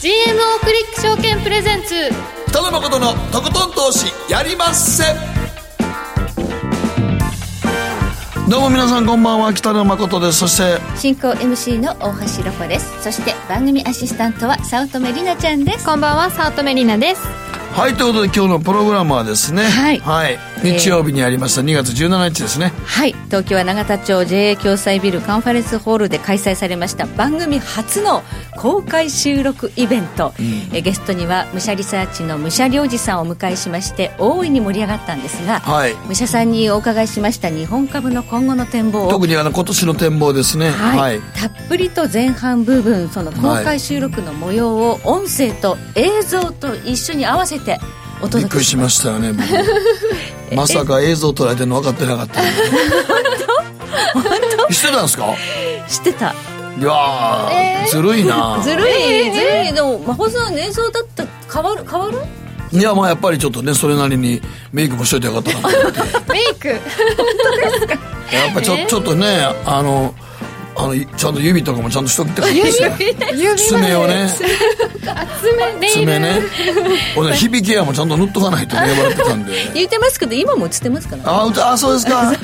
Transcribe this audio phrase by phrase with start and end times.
[0.00, 1.94] GMO クリック証券プレゼンツ。
[2.48, 5.04] 北野誠のとことん投資やりまっせ。
[8.48, 9.52] どうも皆さんこんばんは。
[9.52, 10.38] 北野誠です。
[10.38, 13.02] そして進行 MC の大橋ロコです。
[13.02, 15.84] そして番組アシスタントは早乙女里奈ちゃんです。
[15.84, 17.28] こんばんは早乙女里奈です
[17.72, 19.62] はいということで今日のプログラムはですね。
[19.62, 20.00] はい。
[20.00, 22.72] はい、日曜日にありました2月17日ですね。
[22.84, 23.14] はい。
[23.26, 28.22] 東京は永田町 JA 共済ビルカンファレンスホールで開催されました番組初の
[28.56, 30.34] 公開収録イベント、
[30.74, 35.94] えゲストには武者リサーチの武者良二さんをお迎えしまして大いに盛り上がったんですが、はい。
[36.08, 39.10] 武者さんにお伺いしました日本株の今後の展望を。
[39.10, 40.70] 特にあの今年の展望ですね。
[40.70, 41.20] はい、はい。
[41.34, 47.69] たっぷりと前半部分その公開収録の模様を音声と映像と一緒に合わせて
[48.22, 49.46] おびっくりし届けしましたよね僕。
[50.56, 52.50] まさか映像撮られてるの分かってなかったんで
[54.14, 54.24] 本
[54.68, 54.72] 当？
[54.74, 55.26] してたんですか？
[55.88, 56.34] 知ってた。
[56.78, 58.58] いやー、ずるいな。
[58.64, 59.72] ずるい、ずるい。
[59.72, 61.84] でも真帆さん映像だったら変わる？
[61.90, 62.18] 変わる？
[62.72, 64.40] いやまあやっぱりちょっとねそれなりに
[64.72, 66.00] メイクもしといてよかったなと思って。
[66.32, 66.68] メイク？
[66.68, 70.14] やっぱちょ,、ちょっとねあの
[70.76, 72.52] あのちゃんと指とかもちゃんとしときてくださ。
[72.54, 73.56] い指？
[73.58, 74.28] 爪をね。
[75.92, 76.18] 爪。
[76.18, 76.42] ね。
[77.16, 79.52] 俺ね響きやもちゃんと塗っとかないとね笑ってたんで。
[79.74, 81.28] 言ってますけど今も映ってますからね。
[81.28, 82.32] あ歌あそうですか。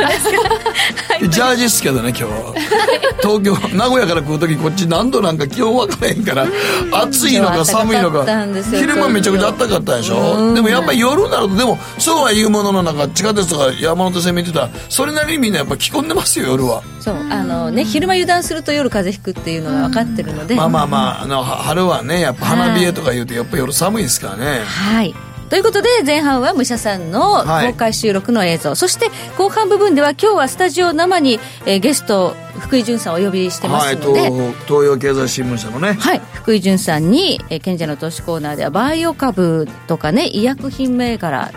[1.20, 2.32] ジャージっすけどね今日。
[3.22, 6.46] 東京名古屋から来る時こっち何度なんか気温分からへんから
[6.92, 8.26] 暑いのか寒いのか。
[8.70, 10.52] 昼間めちゃくちゃ暖かかったでしょ？
[10.54, 24.64] でもやっぱり夜になるとでもそうは言うもののなんか地下鉄とか山手線見てたらそれなりにみんなやっぱ着込んでますよ夜はそうあのね昼間油断すると夜風邪ひくっていうのが分かってるので、まあまあまああのは春はねやっぱ花冷えとか言うとやっぱ夜寒いですからね。
[24.64, 25.14] はい。
[25.48, 27.70] ということで前半は武者さんのはい。
[27.70, 35.92] 公開収録の映像、そして後半部分では今日はスタジオ生に、えーゲスト福井潤さんをお呼びしてますはいので、東東洋経済新聞社のね。
[35.92, 41.52] はい、福井潤さんに、えー賢者の投資コーナーではバイオ株とかね医薬品銘柄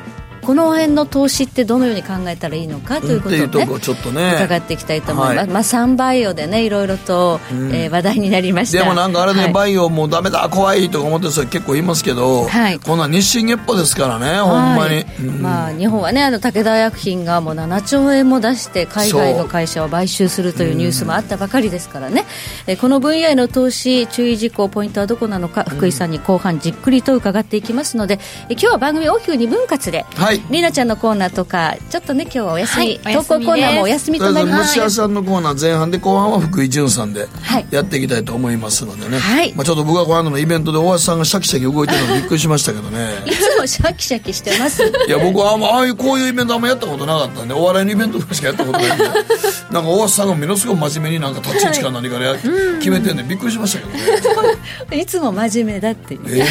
[0.49, 4.33] この辺の投資ってどのように考えたらいいのかということをね、ちょっとね。
[4.35, 5.47] 伺っていきたいと思います、はい。
[5.47, 7.39] まあ、サンバイオでねいろいろと、
[7.71, 8.79] えー話題になりました。
[8.79, 9.53] でもなんかあれではい。
[9.53, 12.79] バイオもうダメだ怖いとか思ってる人結構いますけど、はい。
[12.79, 15.39] こんなん日進月歩ですからねほんまに、はいうん。
[15.39, 22.25] まあ、日本はねあの武田薬品がもう7兆円も出して海外の会社を買収するというニュースもあったばかりですからね、
[22.65, 37.67] えこの分野への投資注意事項ポイントはどこなのか福井さんに後半じっくりと伺っていきますのでえ今日は番組大きく2分割ではいりなちゃんのコーナーとかちょっとね今日はお休み、はいお休み投稿コーナーもお休みとなります虫屋さんのコーナー前半で後半は福井潤さんではい。
[37.71, 39.53] やっていきたいと思いますのでね、はい。
[39.53, 43.23] まあ、ちょっと僕はこの後のイベントで大橋さんがシャキシャキ動いてるのでびっくりしましたけどね。
[43.25, 44.83] いつもシャキシャキしてます。
[44.83, 49.05] いや僕はあんまああいうこういうイベントあんまやったことなかったんでお笑いのイベントしかやったことないんで。
[49.71, 55.01] なんか大橋さんがものすごく真面目になんか立ち位置か何かでや決めてんでびっくりしましたけどね。
[55.01, 56.21] いつも真面目だっていう。
[56.27, 56.45] え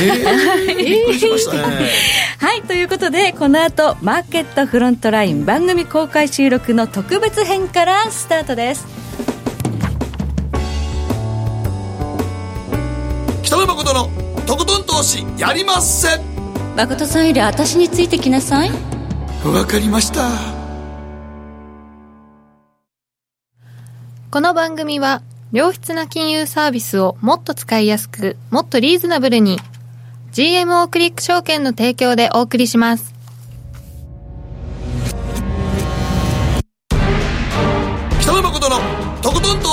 [0.69, 1.91] え びっくりしましたね。
[2.39, 2.63] はい。
[2.63, 8.85] ということでこの後マーケットフロントライン番組公開収録の特別編からスタートです。
[13.45, 14.09] 北野誠の
[14.47, 16.09] とことん投資やりまっせ。
[16.77, 18.71] 誠さんより私についてきなさい。
[19.45, 20.29] わかりました。
[24.33, 25.23] この番組は
[25.53, 29.61] 良質な金融サービスをもっと使いやすくもっとリーズナブルに
[30.33, 33.18] GMO クリック証券の提供でお送りします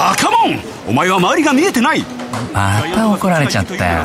[0.00, 0.58] バカモン。
[0.88, 2.02] お前は周りが見えてない。
[2.54, 4.04] また怒られちゃったよ。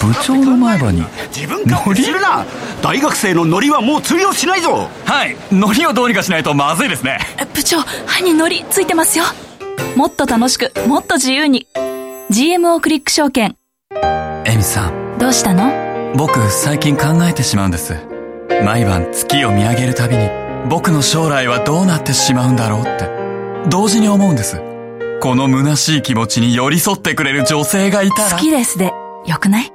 [0.00, 2.42] 部長の前歯に自分勝手にするな。
[2.80, 4.88] 大学生のノリはもう通用しないぞ。
[5.04, 5.36] はい。
[5.52, 7.18] ノリをどうにかしないとまずいですね。
[7.52, 9.24] 部長歯にノリついてますよ。
[9.94, 11.66] もっと楽しくもっと自由に。
[12.30, 13.56] GMO クリック証券。
[14.46, 15.18] エミさん。
[15.18, 16.14] どうしたの？
[16.16, 17.94] 僕最近考えてしまうんです。
[18.64, 20.30] 毎晩月を見上げるたびに
[20.70, 23.25] 僕の将来はどうなってしまうんだろうって
[23.68, 24.60] 同時に思うんです。
[25.20, 28.30] この虚しい気持ちに寄り添ってくれる女性がいたら。
[28.30, 28.92] 好きですで
[29.26, 29.72] よくない？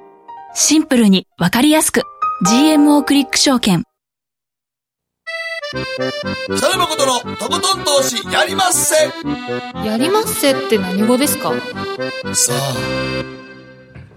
[0.53, 2.03] シンプルにわかりやすく。
[2.47, 3.83] GMO クリック証券。
[5.73, 8.95] 北野誠のとことん投資やりまっせ。
[9.85, 11.51] やりまっせって何語ですか？
[12.33, 12.53] さ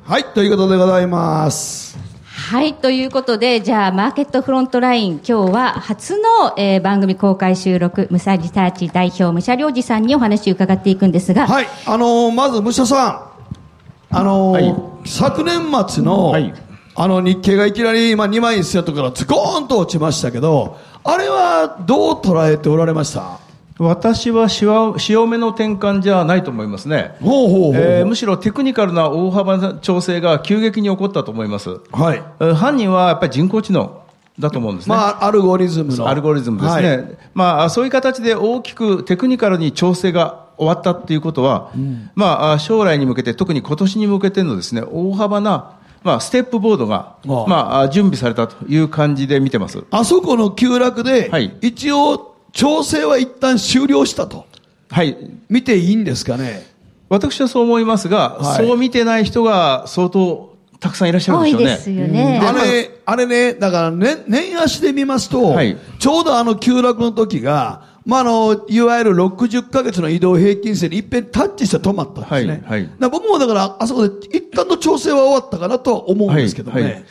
[0.07, 0.11] あ。
[0.13, 1.99] はい、ということでございます。
[2.47, 2.75] はい。
[2.75, 13.33] ということで、じゃあ、マーケットフロントライン、今日は初の、えー番組公開収録、ムサリサーチ代表、武者良二さんにお話を伺っていくんですが、はい、あのーまず武者さ
[14.13, 16.35] ん、あのー昨年末の、
[16.97, 23.41] あの日経がいきなり、まあ、2万1000円とからズコーンと落ちましたけど、あれはどう捉えておられました？
[23.79, 27.17] 私は潮潮目の転換じゃないと思いますね。
[27.21, 31.81] ほうほうほうえーむしろテクニカルな大幅な調整が急激に起こったと思います。
[31.91, 32.23] はい。
[32.41, 34.03] えー犯人はやっぱり人工知能
[34.39, 34.95] だと思うんですね。
[34.95, 36.09] まあ、アルゴリズムの。
[36.09, 36.89] アルゴリズムですね。
[36.89, 41.73] はいまあ、そういう形で大きくテクニカルに調整が終わったっていうことは、
[42.15, 49.85] まあ、将来に向けて、特に今年に向けてのですね、大幅な、まあ、ステップボードが、まあ、準備されたという感じで見てます。
[49.91, 51.31] あそこの急落で、
[51.61, 54.47] 一応、調整は一旦終了したと。
[54.89, 55.17] はい。
[55.49, 56.67] 見ていいんですかね？
[57.11, 62.41] 私はそう思いますが、はいそう見てない人が相当たくさんいらっしゃるんでしょうね。
[62.43, 65.55] あれ、あれね、だから年、年足で見ますと、
[65.99, 72.63] ちょうどあの急落の時が、まあ、あの、いわゆる60ヶ月の移動平均線に一遍タッチして止まったんですね。
[72.67, 72.83] はい。
[72.83, 76.83] だから僕もだから、あそこで一旦の調整は終わったかなとは思うんですけどね。
[76.83, 77.05] はいはい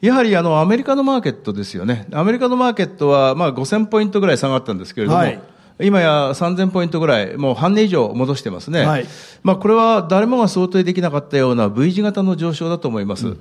[0.00, 2.06] やはりあのアメリカのマーケットですよね。
[2.12, 5.40] アメリカのマーケットはまあ5000ポイントぐらい下がったんですけれども、はい
[5.78, 8.86] 今や3000ポイントぐらい、もう半年以上戻してますね。
[8.86, 9.06] はい
[9.42, 13.36] まあこれは誰もが想定できなかったような V 字型の上昇だと思います。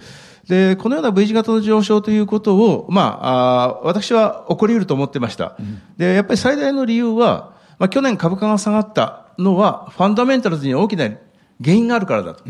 [0.47, 5.55] で、このような V 字型の上昇ということを、まあ、あー私は起こり得ると思ってました。
[5.97, 11.09] で、やっぱり最大の理由は、まあ去年株価が下がったのは、ファンダメンタルズに大きな
[11.63, 12.43] 原因があるからだと。
[12.45, 12.49] う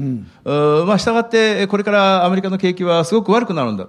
[0.51, 3.87] ーまあ、従って、これからアメリカの景気はすごく悪くなるんだ。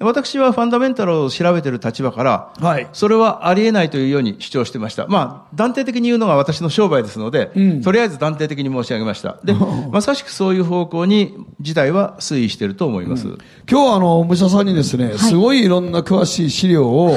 [0.00, 2.52] 私はファンダメンタルを調べている立場から、
[2.92, 5.06] それはありえないというように主張してました。
[5.06, 7.52] まあ、断定的に言うのが私の商売ですので、
[7.82, 9.38] とりあえず断定的に申し上げました。
[9.44, 9.54] で、
[9.92, 13.26] まさしくそういう方向に事態は推移していると思います。
[13.70, 17.16] 今日はあの、武者さんにですね、すごいいろんな詳しい資料を、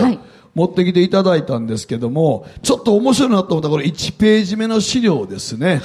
[0.54, 5.80] 持ってきていただいたんですけども、ちょっと面白いなと思ったこれ1ページ目の資料ですね。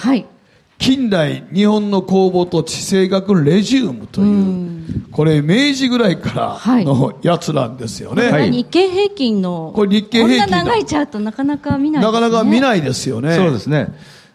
[0.79, 8.31] 近代日本の公募と地政学レジウムという、これ明治ぐらいからのやつなんですよね。
[8.31, 12.21] これが日経平均の、これ日経平均だこんな長いチャートなかなか見ないですね。
[12.21, 13.35] なかなか見ないですよね。
[13.37, 13.89] そうですね。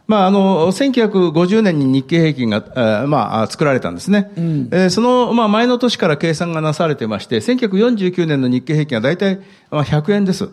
[0.08, 4.32] まあ、あの、1950年に日経平均が、えーまあ、作られたんですね。
[4.36, 9.40] えーその、まあ、前の年から計算がなされてまして、1949年の日経平均は大体、
[9.70, 10.50] まあ、100円です。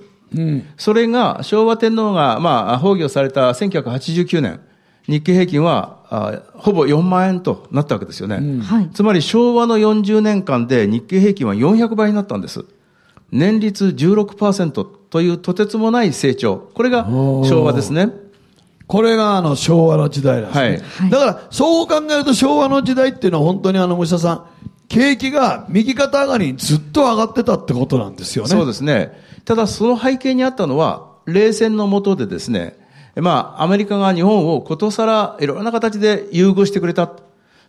[0.77, 4.61] それが、昭和天皇が、まあ、崩御された1989年、
[5.09, 8.63] 日経平均は、あほぼ4万円となったわけですよね。
[8.63, 8.91] はい。
[8.93, 12.65] つまり昭和の40年間で日経平均は400倍になったんです。
[13.33, 16.71] 年率16%というとてつもない成長。
[16.75, 18.11] これが昭和ですね。
[18.87, 21.11] これがあの昭和の時代なんですね。
[21.11, 24.45] だから、そう考えると昭和の時代っていうのは本当にあの、虫田さん、
[24.89, 28.51] 景気が右肩上がりにずっと上がってたってことなんですよね。
[28.51, 29.13] そうですね。
[29.45, 32.79] ただその背景にあったのは、冷戦の下でですね、
[33.21, 37.11] まあ、アメリカが日本をことさらいろんな形で優遇してくれた。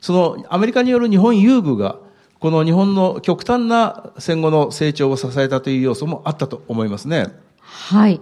[0.01, 1.98] そのアメリカによる日本優遇が、
[2.40, 7.28] この日本の極端な戦後の成長を支えたという要素もあったと思いますね。
[7.60, 8.22] はい。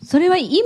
[0.00, 0.62] それは今、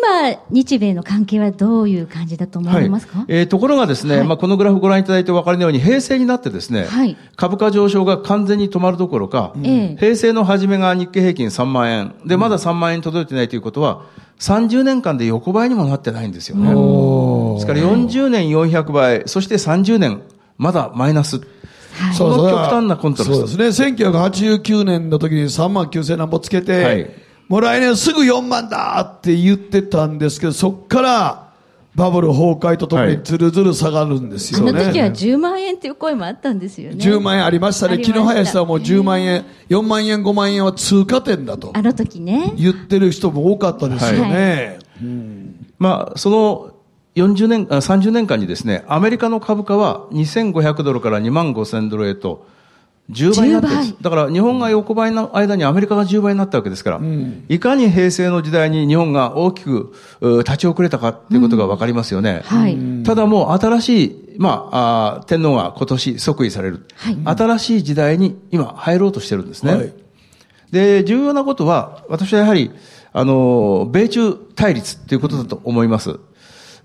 [0.51, 7.17] 日米の関係はどういう感じだと思われますか、えーところがですね、まあ、このグラフご覧いただいてお分かりのように、平成になってですね、はい。
[7.37, 9.97] 株価上昇が完全に止まるどころか、ええ。
[9.99, 14.05] 平成の初めが日経平均3万円、で、まだ3万円届いてないということは、
[14.43, 16.69] 30年間で横ばいにもなってないんですよね。
[17.55, 20.23] ですから40年400倍、そして30年、
[20.59, 21.41] まだマイナス。
[22.17, 23.35] その極端なコントラスト。
[23.47, 23.87] そうですね。
[23.95, 27.11] 1989年の時に3万9000何ぼつけて、はい
[27.49, 31.52] もう来年すぐ4万だって言ってたんですけど、そっから
[31.95, 34.73] バブル崩壊とともにずるずる下がるんですあよね。
[34.73, 36.97] の時は10万円っていう声もあったんですよね。
[36.97, 37.95] 10万円ありましたね。
[37.95, 42.53] ありました昨日林さんはもう10万円、4万円、5万円は通過点だとあの時ね。
[42.57, 44.79] 言ってる人も多かったですよね。
[45.79, 46.73] まあ、その
[47.15, 52.47] 40年、あ30年間にですね、アメリカの株価は2500ドルから2万5000ドルへと、
[53.11, 53.69] 10倍になって。
[54.01, 57.01] だから日本が横ばいの間にアメリカが10倍になったわけですから、
[57.49, 62.43] いかに平成の時代に日本が大きくう立ち遅れたかっていうことがわかりますよね。
[62.45, 62.77] はい。
[63.05, 66.87] ただもう新しい、まあ、あー天皇が今年即位される、
[67.25, 69.93] 新しい時代に今入ろうとしてるんですね。
[70.71, 72.71] で、重要なことは、私はやはり、
[73.13, 76.19] あの、米中対立っていうことだと思います。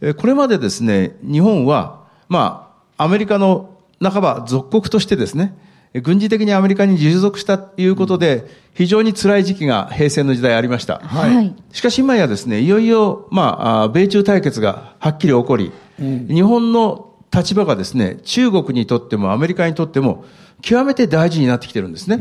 [0.01, 3.69] えーこれまでですね、日本は、まあ、アメリカの
[4.01, 10.99] 半ば属国としてですね、えー軍事的にアメリカに従属したということで、非常に辛い時期が平成の時代ありました。
[10.99, 11.55] はい。
[11.71, 20.25] しかし今やですね、いよいよ、まあ、米中対決がはっきり起こり、日本の立場がですね、中国にとってもアメリカにとっても、
[20.61, 22.19] 極めて大事になってきてるんですね。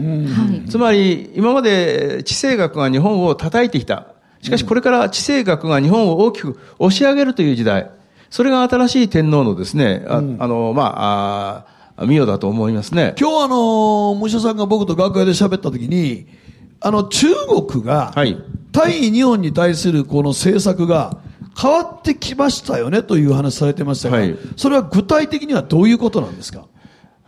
[0.69, 4.09] つまり、今まで地政学が日本を叩いてきた。
[4.43, 7.91] しかしこれから地政学が日本を大きく押し上げるという時代。
[8.31, 13.15] それが新しい天皇のですね、あ,、あの、まあ、あ御代だと思いますね。
[13.19, 16.27] 今日あの、武者さんが僕と楽屋で喋った時に、
[16.81, 17.29] あの、中
[17.69, 18.15] 国が、
[18.73, 21.17] 対日本に対するこの政策が
[21.59, 26.67] 変わってきましたよねという話されてましたが、はい、それは具体的にはどういうことなんですか？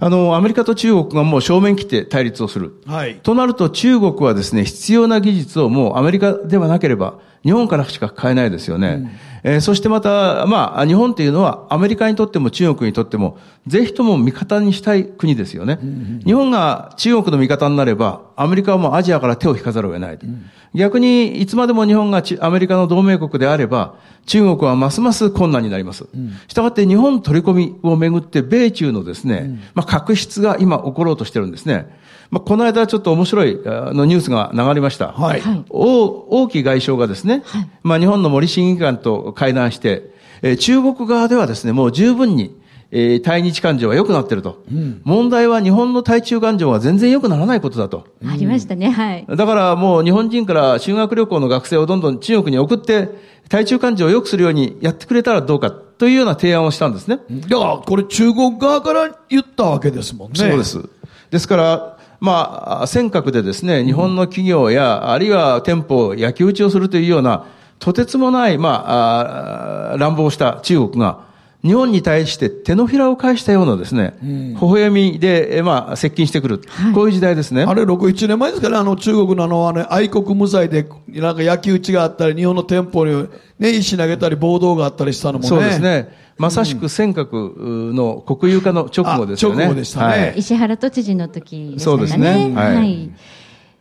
[0.00, 2.80] あの、アメリカと中国がもう正面切って対立をする。
[2.86, 3.16] はい。
[3.16, 9.18] となると中国はですね、必要な技術をもうアメリカではなければ、日本からしか買えないですよね。
[9.44, 15.78] うんえー、そしてまた、まあ、日本というのはアメリカにとっても中国にとっても、ぜひとも味方にしたい国ですよね。
[16.24, 20.14] 日本が中国の味方になれば、アメリカはもうアジアから手を引かざるを得ない。
[20.14, 26.06] うん、逆に、いつまでも日本がアメリカの同盟国であれば、中国はますます困難になります。
[26.46, 31.96] したがって日本取り込みをめぐって、米中のですね、うん、まあ、確執が今起ころうとしてるんですね。
[32.30, 35.12] まあ、この間ちょっと面白いあのニュースが流れました。
[35.12, 35.42] はい。
[35.70, 40.10] 王毅外相がですね、はい、まあ、日本の森審議官と会談して、
[40.42, 42.57] えー、中国側ではですね、もう十分に、
[42.90, 48.06] えー、対日感情は良くなってると、うん、問題は日本の対中感情が全然良くならないことだと。
[48.26, 49.26] ありましたね、はい。
[49.28, 53.08] だからもう日本人から修学旅行の学生をどんどん中国に送って、
[53.48, 57.18] 対中感情を良くするようにやってくれたらどうかというような提案をしたんですね。
[57.48, 60.38] だからこれ中国側から言ったわけですもんね。
[60.38, 60.88] そうです。
[61.30, 67.46] ですから、まあ、尖閣でですね、日本の企業や、あるいは店舗を焼き討ちをするというような、
[67.78, 71.20] とてつもない、まあ、乱暴した中国が、
[71.64, 77.64] 日本に対して手のひらを返したようなですね、うん、微笑みで、まあ、接近してくる、はい、こういう時代ですね。
[77.64, 85.48] あれ、6、1年前ですかね、あの、中国のあの、あの愛国無罪で、なんか焼き討ちがあったり、日本の店舗に、ね、石投げたり、暴動があったりしたのもね。
[85.48, 86.16] そうですね。
[86.38, 89.64] まさしく尖閣の国有化の直後ですよね。
[89.64, 90.38] 直後でしたね、はい。
[90.38, 91.78] 石原都知事の時ですね。
[91.80, 92.52] そうですね。
[92.54, 92.76] はい。
[92.76, 93.10] はい、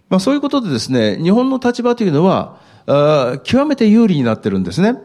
[0.10, 2.58] まあそういうことでですね、日本の立場というのは、
[2.88, 4.96] あ極めて有利になってるんですね。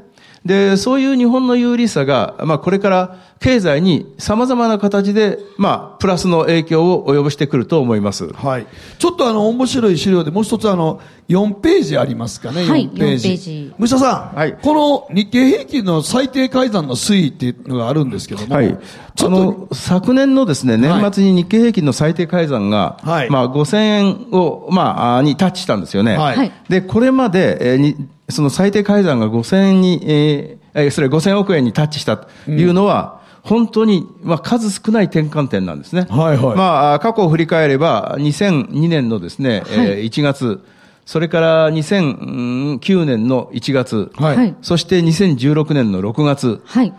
[0.45, 8.33] で、そういう日本の有利さが、まあこれから経済に様々な形で、まあ、プラスの影響を及ぼしてくると思います。
[8.33, 8.67] はい。
[8.99, 13.29] ちょっとあの、面白い資料でもう一つあの、4ページありますかね、はい、4ページ。
[13.31, 18.79] ページ武者さん、はい、この日経平均の最低改ざんの推移っていうのがあるんですけども、はい。
[19.17, 26.17] ちょっと、昨年のですね、年末に日経平均の最低改ざんが、はい、まあ、5000円を、まあ、にタッチしたんですよね。
[26.17, 26.53] はい。
[26.69, 27.97] で、これまで、えー、に、
[28.33, 36.07] その最低改ざんが5000円に、えー、それ5000億円にタッチしたというのは、うん本当に、まあ、数少ない転換点なんですね。
[36.09, 36.57] はいはい。
[36.57, 40.65] まあ、過去を振り返れば、2002年のですね、はい、えー、1月、
[41.05, 46.93] それから2009年の1月、はい、そして2016年の6月、はい、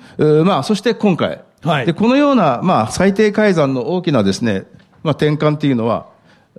[0.44, 4.66] まあ、そして今回、はい、でこのような、まあ、最低改ざんの大きなですね、
[5.04, 6.08] まあ、転換というのは、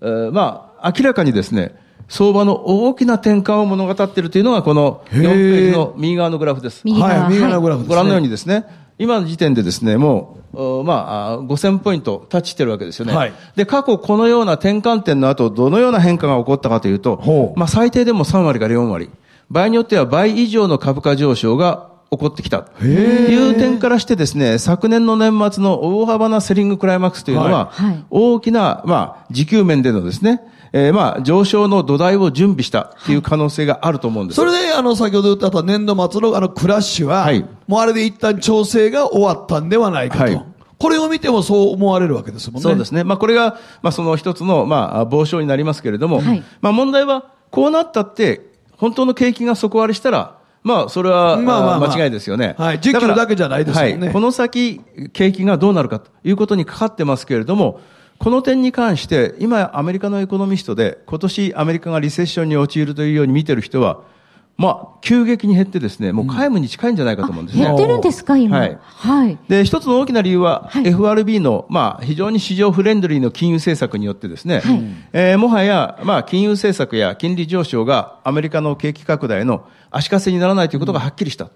[0.01, 1.75] えー、まあ、明らかにですね、
[2.09, 6.83] 相場の大きな転換を物語っているというのが、この4ページの右側のグラフです。
[6.85, 8.67] 右側、はい、右側のグラフです、ね、ご覧のようにですね、
[8.99, 13.15] 今の時点でですね、もう、まあ、5000ポイントタッチしてるわけですよね。
[13.15, 19.11] はい、で、過去このような転換点の後、どのような変化が起こったかというと、まあ、最低でも3割から4割。
[19.51, 22.63] 場合によっては倍以上の株価上昇が起こってきた。
[22.63, 30.41] という点からしてですね、昨年の年末の大幅なセリングクライマックスというのは、はい、大きな、まあ、時給面でのですね、
[30.77, 34.37] えー、まあ、上昇の土台を準備したっていう可能性があると思うんです。
[34.37, 40.25] それで、あの、先ほど言った年度末のあのクラッシュは、はい、もうあれで一旦調整が終わったんではないかと。
[40.25, 42.63] はいこれを見てもそう思われるわけですもんね。
[42.63, 43.05] そうですね。
[43.05, 52.55] まあこれが、まあその一つの、まあ、防止になりますけれども、はい、まあ問題は、こうなったって、本当の景気が底割れしたら、まあ、それは、まあまあ、まあ、間違いですよね。
[52.59, 52.81] はい。
[52.81, 54.07] 10キロだけじゃないですよね。
[54.07, 54.13] はい。
[54.13, 54.81] この先、
[55.13, 57.81] 景気がどうなるかということにかかってますけれども、
[58.19, 64.03] この点に関して、今アメリカのエコノミストで、今年アメリカがリセッションに陥るというように見てる人は、
[64.57, 67.65] まあ、急激に減ってですね、もう皆無に近いんじゃないかと思うんですね。
[67.65, 68.57] 減ってるんですか、今？
[68.57, 68.79] はい。
[68.81, 69.39] はい。
[69.49, 81.53] で、一つの大きな理由は、はい、FRB の、まあ、非常に市場フレンドリーの金融政策によってですね、はい、えー、もはや、まあ、金融政策や金利上昇がアメリカの景気拡大の足かせにならないということがはっきりした、と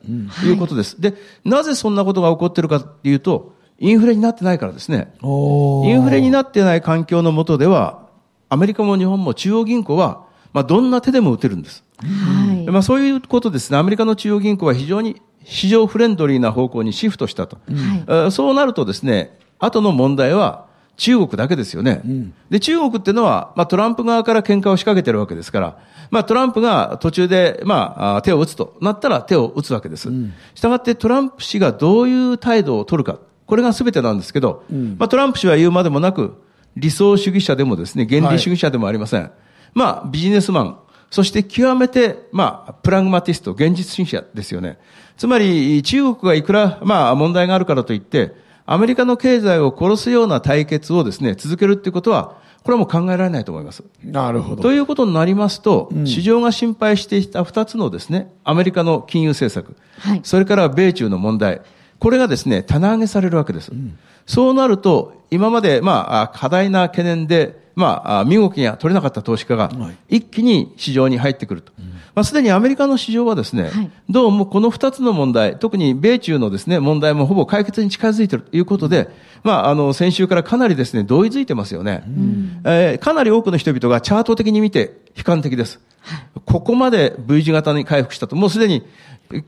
[0.46, 1.00] いうことです。
[1.00, 5.12] で、なぜそんなことが起こっているかというと、インフレになってないからですね。
[5.22, 8.06] インフレになってない環境の下では、
[8.48, 11.84] アメリカも日本も中央銀行は、まあ、どんな手でも打てるんです。
[11.98, 12.66] はい。
[12.66, 13.78] まあ、そういうことですね。
[13.78, 17.58] アメリカの中央銀行は非常に市場フレンドリーな方向にシフトしたと。
[18.08, 20.66] はい、そうなるとですね、後の問題は、
[20.96, 22.00] 中国だけですよね。
[22.04, 25.78] うん、で、中国っていうのは、まあ、トランプ側から喧嘩を仕掛けてるわけですから、
[26.10, 30.10] まあ、トランプが途中で、まあ、手を打つとなったら手を打つわけです。
[30.54, 33.20] したがってトランプ氏がどういう態度を取るか。
[33.48, 36.34] これが全てなんですけど、うん、まあ、トランプ氏は言うまでもなく、
[36.76, 39.22] 理想主義者でもですね、原理主義者でもありません。
[39.22, 39.30] はい、
[39.72, 40.78] まあ、ビジネスマン、
[41.10, 44.78] そして極めて、まあ、プラグマティスト、現実主義者ですよね。
[45.16, 48.34] つまり、中国がいくら、まあ、問題があるからといって、
[48.66, 53.82] アメリカの経済を殺すような対決をですね、続けるっていうことは、これはもう考えられないと思います。
[54.04, 54.62] なるほど。
[54.62, 61.62] ということになりますと、うん、市場が心配していた二つのですね、アメリカの金融政策、はい、それから米中の問題、
[61.98, 63.72] これがですね、棚上げされるわけです。
[63.72, 69.70] うん、そうなると、今まで、まあ、課題な懸念で、まあ、身動きが取れなかった投資家が、
[70.08, 71.72] 一気に市場に入ってくると。
[71.76, 79.08] はい、まあ、すでにアメリカの市場はですね、はい、どうもこの二つの問題、特に米中のですね、問題もほぼ解決に近づいているということで、
[79.44, 82.02] まあ、あの、先週からかなりですね、同意づいてますよね。
[82.06, 85.80] うん、えー、かなり多くの人々がチャート的に見て悲観的です。
[86.46, 88.82] ここまで V 字型に回復したと、もうすでに、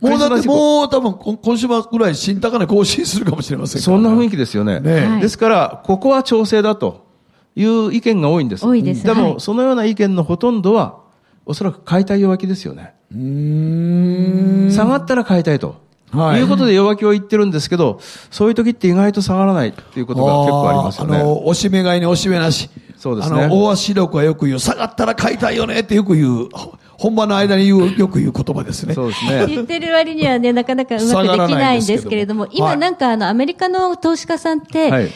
[0.00, 4.80] もうだってもう多分今週末ぐらい新高値更新するかもしれません、ね、そんな雰囲気ですよね。
[4.80, 7.06] ねですから、ここは調整だと
[7.56, 8.66] いう意見が多いんです。
[8.66, 9.04] 多いです。
[9.04, 11.00] でも、はい、そのような意見のほとんどは、
[11.46, 12.94] おそらく買いたい弱気ですよね。
[14.70, 15.76] 下がったら買いたいと。
[16.12, 21.18] はい、いうことで弱気を言ってるんですけど、そういう時って意外と下がらないっていうことが結構ありますよね。
[21.18, 22.68] あの、押し目買いに押し目なし。
[22.96, 23.44] そうですね。
[23.44, 26.48] あの、大足力はよく言う、下がったら買いたいよねってよく言う、
[27.00, 28.92] 本番の間に言う、よく言う言葉ですね。
[28.92, 29.46] そうですね。
[29.48, 35.08] 言ってる割にはね、なかなかうまくできないんですけれども、今なんかあの、アメリカの投資家さんって、はい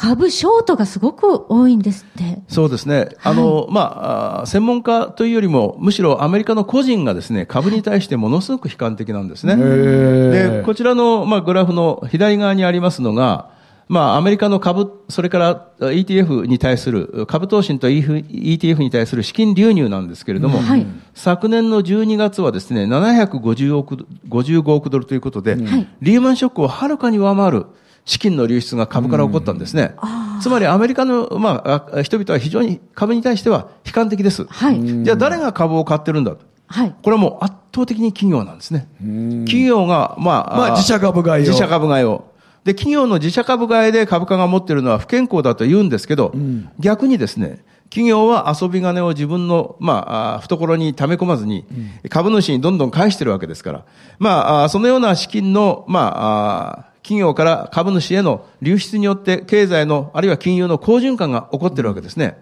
[0.00, 2.40] 株ショートがすごく多いんですって。
[2.48, 3.10] そうですね。
[3.22, 9.56] あの、はい、まあ、専門家というよりも、むしろアメリカの個人がですね、株に対してものすごく悲観的なんですね。
[9.56, 13.50] で、こちらの、まあ、グラフの左側にありますのが、
[13.90, 27.66] まあ、アメリカの株、それから ETF に対する、株投資と ETF に対する資金流入なんですけれども、はい、昨年の12月はですね、750億、55億ドルということで、はい、リーマンショックをはるかに上回る
[28.04, 29.96] 資金の流出が株から起こったんですね。
[30.40, 34.44] つまりアメリカの、まあ、人々は非常に株に対しては悲観的です。
[34.44, 36.44] はい、じゃあ誰が株を買ってるんだと。
[36.68, 38.86] はい、これはもう圧倒的に企業なんですね。
[39.00, 41.46] 企業が、まあ、まあ、自社株買いを。
[41.48, 42.29] 自社株買いを。
[42.64, 51.66] で、企業の自社株買いで株価が持っているのは不健康だと言うんですけど、うん、逆にですね、企業は遊び金を自分の、まあ、懐に溜め込まずに、
[52.08, 53.84] 株主にどんどん返してるわけですから、
[54.18, 62.38] まあ、そのような資金の、まあ、企業から株主への流出によって経済の、あるいは金融の好循環が起こっているわけですね。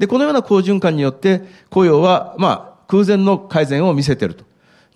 [0.00, 4.44] で、このような好循環によって雇用は、まあ、空前の改善を見せていると。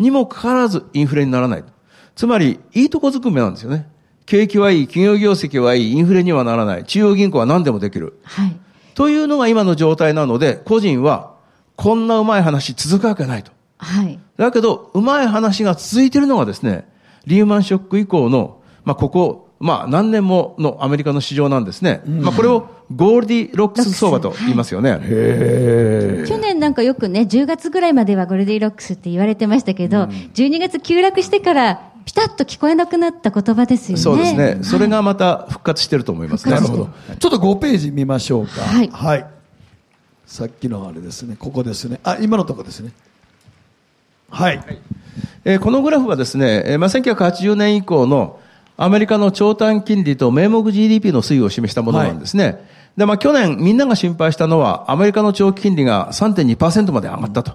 [0.00, 1.64] にもかかわらずインフレにならない。
[2.16, 3.91] つまり、いいとこずくめなんですよね。
[4.26, 8.18] 景気はいい、企業業績はいい、インフレにはならない、中央銀行は何でもできる。
[8.22, 8.56] はい。
[8.94, 11.32] というのが今の状態なので、個人は、
[11.76, 13.52] こんなうまい話続くわけないと。
[13.78, 14.18] はい。
[14.36, 16.86] だけど、うまい話が続いているのがですね、
[17.26, 22.02] リーマンショック以降のまあ、ここ、まあ、何年ものアメリカの市場なんですね。
[22.04, 24.98] まあ、これをゴールディロックス相場と言いますよね。
[26.26, 34.02] 去年なんかよくね、10月ぐらいまではゴールディロックスって言われてましたけど、うん、12月急落してから、ピタッと聞こえなくなった言葉ですよね。
[34.02, 34.58] そうですね。
[34.62, 36.54] それがまた復活してると思いますね。
[36.54, 36.88] なるほど。
[37.18, 38.62] ちょっと5ページ見ましょうか。
[38.62, 38.88] はい。
[38.88, 39.26] はい。
[40.26, 41.36] さっきのあれですね。
[41.38, 42.00] ここですね。
[42.04, 42.92] あ、今のとこですね。
[44.30, 44.56] はい。
[44.56, 44.78] はい、
[45.44, 48.40] えー、このグラフはですね、えー、まあ、1980年以降の
[48.78, 52.44] アメリカの長短金利と名目 GDP の推移を示したものなんですね。
[52.44, 52.58] はい、
[52.96, 57.52] で、まあ去年みんなが心配したのはアメリカの長期金利が3.2%まで上がったと。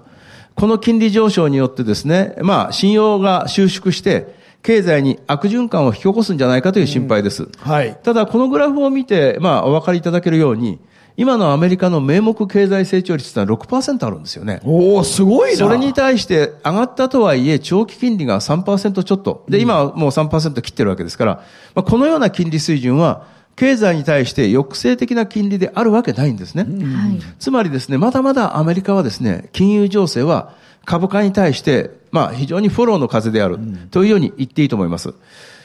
[0.54, 7.44] この金利上昇によってですね、まあ信用が収縮して、経済に悪循環を引き起こすんじゃないかという心配です。
[7.44, 7.98] うん、はい。
[8.02, 10.78] ただ、このグラフを見て、まあ、お分かりいただけるように、
[11.16, 14.60] 今のアメリカの名目経済成長率は6%あるんですよね。
[14.64, 15.56] おおすごいな。
[15.56, 19.44] それに対して上がったとはいえ、長期金利が3%ちょっと。
[19.48, 21.42] で、今はもう3%切ってるわけですから、
[21.74, 26.62] まあ、このような金利水準は、経済に対して抑制的な金利であるわけないんですね。
[26.62, 33.58] はい、つまりですね、まだまだアメリカはですね、金融情勢は株価に対して、まあ非常にフォローの風である
[33.90, 35.14] というように言っていいと思います。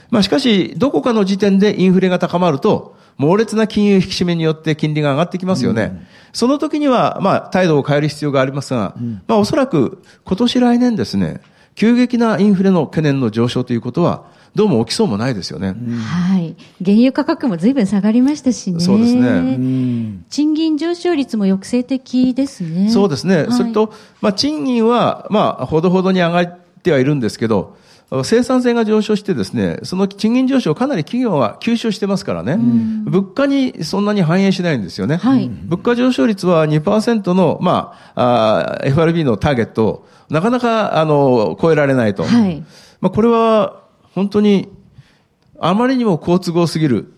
[0.10, 5.84] まあしかし、どこかの時点でインフレが高まると、猛烈な金融引き締めによって金利が上がってきますよね。
[5.84, 11.42] うん、その時には、まあ、態度を変える必要がありますが、うん、まあ、おそらく今年来年ですね、
[11.76, 15.70] 急激なインフレの懸念の上昇ということは、どうも起きそうもないですよね。
[15.70, 16.56] うん、はい。
[16.84, 18.80] 原油価格も随分下がりましたしね。
[18.80, 19.58] そうですね。
[20.30, 22.90] 賃金上昇率も抑制的ですね。
[22.90, 23.44] そうですね。
[23.44, 27.78] はい、それと、まあ、賃金は、まあ、ほどほどに上がってはいるんですけど、
[28.24, 35.16] 生産性が上昇してですね、その賃金上昇をかなり企業は吸収してますからね、物価にそんなに反映しないんですよね。
[35.16, 42.24] はい、物価上昇率は2%の、まあ、あ FRB のターゲットをなかなか、あの、超えられないと。
[42.24, 42.64] はい、
[43.02, 43.83] まあ、これは、
[44.14, 44.70] 本当に、
[45.60, 47.14] あまりにも好都合すぎる。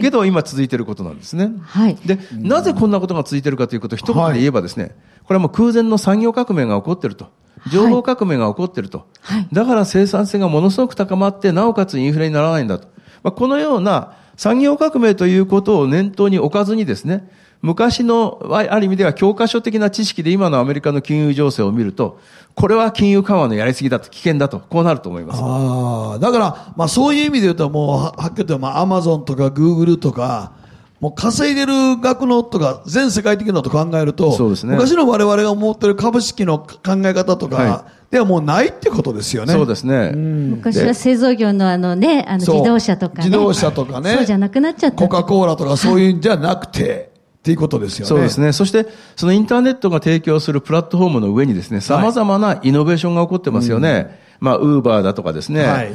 [0.00, 1.52] けど今続いていることなんですね。
[1.62, 1.96] はい。
[2.04, 7.28] で、なぜこんなことが続いているかということを一言で言えばですね、これはもう空前の産業革命が起こっていると。
[7.72, 9.06] 情報革命が起こっていると。
[9.22, 12.88] はい、だから生産性がものすごく高まって、なおかつインフレにならないんだと。
[13.22, 17.28] まあ、このような産業革命ということを念頭に置かずにですね、
[17.64, 22.20] 昔の、ある意味では教科書的な知識で今のアメリカの金融情勢を見ると、
[22.54, 25.40] これは金融緩和のやりすぎだと、危険だと、こうなると思います。
[25.42, 30.52] ああ、だから、まあそういう意味で言うと、もう、はっきり言って、まあアマゾンとかグーグルとか、
[31.00, 39.54] もう稼いでる額のとか、全世界的なと考えると、そうですね、昔の我々が思ってる株式の考え方とか、ではもうないってことですよね。
[39.54, 40.12] そうですね。
[40.12, 43.24] 昔は製造業のあのね、あの自動車とかね。
[43.24, 44.16] 自動車とかね。
[44.16, 44.96] そうじゃなくなっちゃった。
[44.96, 47.13] コカ・コーラとかそういうんじゃなくて、
[47.44, 48.08] っていうことですよね。
[48.08, 48.52] そうですね。
[48.52, 53.92] そして、そのインターネットが提供するプラットフォームの上にですね、様々なイノベーションが起こってますよね。
[53.92, 54.08] はいうん、
[54.40, 55.94] まあ、ウーバーだとかですね、はい、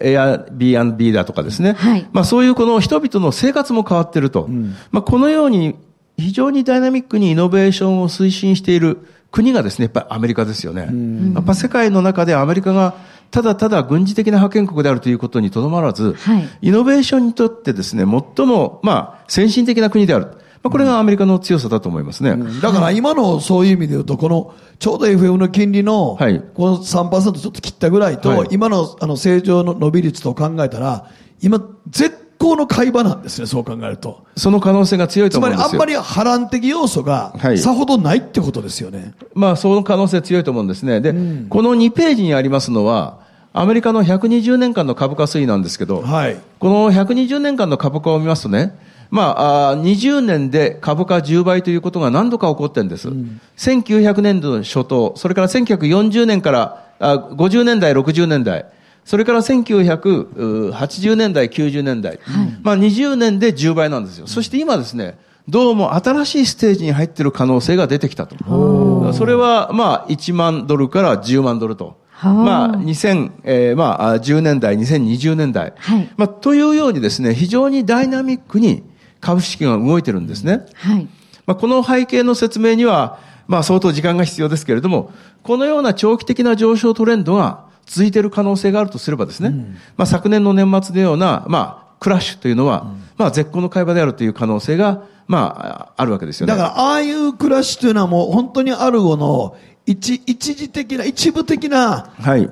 [0.00, 1.74] エア B&B だとかですね。
[1.74, 4.46] はい、まあ、そういうこの人々の生活も変わってると。
[4.46, 5.76] うん、まあ、このように
[6.16, 8.98] 非常にダイナミックにイノベーションを推進している
[9.30, 10.88] 国がですね、やっぱりアメリカですよね。
[10.90, 12.96] うん、やっぱ世界の中でアメリカが
[13.30, 20.28] ただただ軍事的な覇権国であるということにとどまらず、はい、イノベーションにとってですね、最も、まあ、先進的な国である。
[20.68, 22.36] まあ、これがアメリカの強さだと思いますね。
[22.60, 26.16] だから今のそういう意味で言うと、このちょうど FM の金利の、
[26.54, 31.06] この3%ちょっと切ったぐらいと、今のあの正常の伸び率と考えたら、
[31.40, 34.24] 今、絶好の買い場なんですね、そう考えると。
[34.36, 35.68] その可能性が強いと思うんですよ。
[35.70, 39.14] つまりあんまり波乱的要素が、さほどないってことですよね。
[39.34, 41.00] まあ、その可能性強いと思うんですね。
[41.00, 48.78] で、うん、この2ページにありますのは、アメリカの120年間の株価推移なんですけど、はい、この120年間の株価を見ますとね、
[49.10, 53.08] まあ、あ20年で株価10倍ということが何度か起こってるんです。
[53.08, 58.66] うん、1900年度の初頭、それから1940年からあ50年代、60年代、
[59.04, 64.26] それから1980年代、90年代、はい、まあ20年で10倍なんですよ。
[64.26, 65.18] そして今ですね、
[65.48, 69.12] どうも新しいステージに入っている可能性が出てきたと。
[69.14, 71.96] それはまあ1万ドルから10万ドルと。
[72.22, 75.72] まあ、2000、えー、まあ、10年代、2020年代。
[75.76, 76.10] はい。
[76.16, 78.82] まあ、というようにですね、非常にダイナミックに
[79.20, 80.66] 株式が動いてるんですね。
[80.74, 81.08] はい。
[81.46, 96.52] まあ、この背景の説明には、まあ、相当時間が必要ですけれども、このような長期的な上昇トレンドが続いている可能性があるとすればですね、うん、まあ、昨年の年末のような、まあ、クラッシュというのは、うん、まあ、絶好の会話であるという可能性が、まあ、あるわけですよね。
[96.52, 99.56] だから、ああいうクラッシュというのはもう本当にある後の
[99.88, 102.50] 一一時的な、一部的な、はい、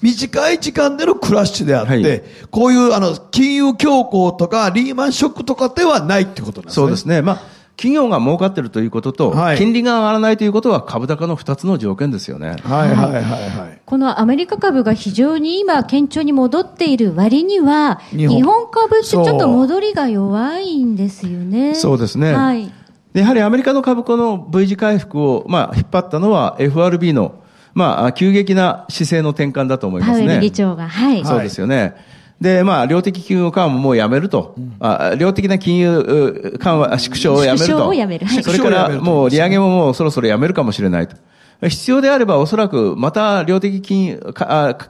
[0.00, 6.74] 短い時間でのクラッシュであって、はい、こういうあの金融恐慌とかリーマンショックとかではないってことなんですね。
[6.74, 7.22] そうですね。
[7.22, 12.56] まあ企業が儲かってるということと、はい、金利が上がらないということは株高の2つの条件ですよね。
[12.64, 13.80] はいはいはいはい。
[13.84, 21.74] このアメリカ株が非常に今堅調に戻っている割には、日本株ってちょっと戻りが弱いんですよね。
[21.74, 22.32] そうですね。
[22.32, 22.72] はい。
[23.20, 27.42] やはりアメリカの株価の V 字回復を、まあ、引っ張ったのは FRB の、
[27.74, 30.18] まあ、急激な姿勢の転換だと思いますね。
[30.18, 30.88] パウエル議長が。
[30.88, 31.24] はい。
[31.24, 31.94] そうですよね。
[32.40, 34.54] で、まあ、量的金融緩和ももうやめると。
[34.58, 37.72] うん、あ量的な金融緩和、縮小をやめると。
[37.72, 38.26] 縮小をやめる。
[38.26, 41.16] はい、それから、もう利上げももうそろそろやめるかもしれないと。
[41.62, 44.34] 必要であればおそらくまた量的金融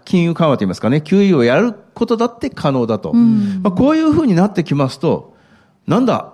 [0.05, 3.13] 金融緩和といいますかね、QE をやることだって可能だと。
[3.13, 5.37] うん、まあ、こういうふうになってきますと、
[5.87, 6.33] なんだ、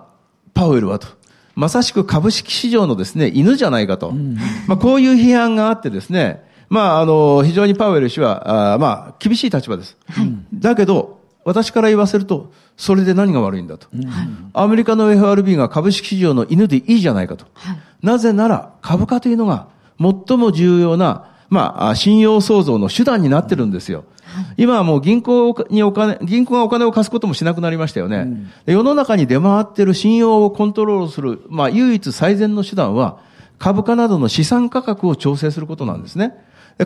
[0.55, 1.07] パウエルはと。
[1.55, 4.09] まさしく株式市場のですね、犬じゃないかと。
[4.09, 4.35] うん、
[4.67, 9.97] まあ、こういう批判があってですね、まあ、あの、非常にパウエル氏は、あまあ、厳しい立場です。
[10.09, 13.87] はい、だけど、私から言わせると、それで何が悪いんだと。
[13.93, 17.45] はい、アメリカの FRB が株式市場の犬でいいじゃないかと。
[17.53, 19.67] はい、なぜなら、株価というのが
[19.99, 24.05] 最も重要な、まあ、信用創造の手段になってるんですよ。
[24.57, 28.17] 今はもう銀行にお金、銀行がお金を貸すこともしなくなりましたよね。
[28.17, 33.19] うん、世の中に出回っている信用をコントロールする、まあ、唯一最善の手段は、
[33.59, 36.33] 株価などの資産価格を調整することなんですね。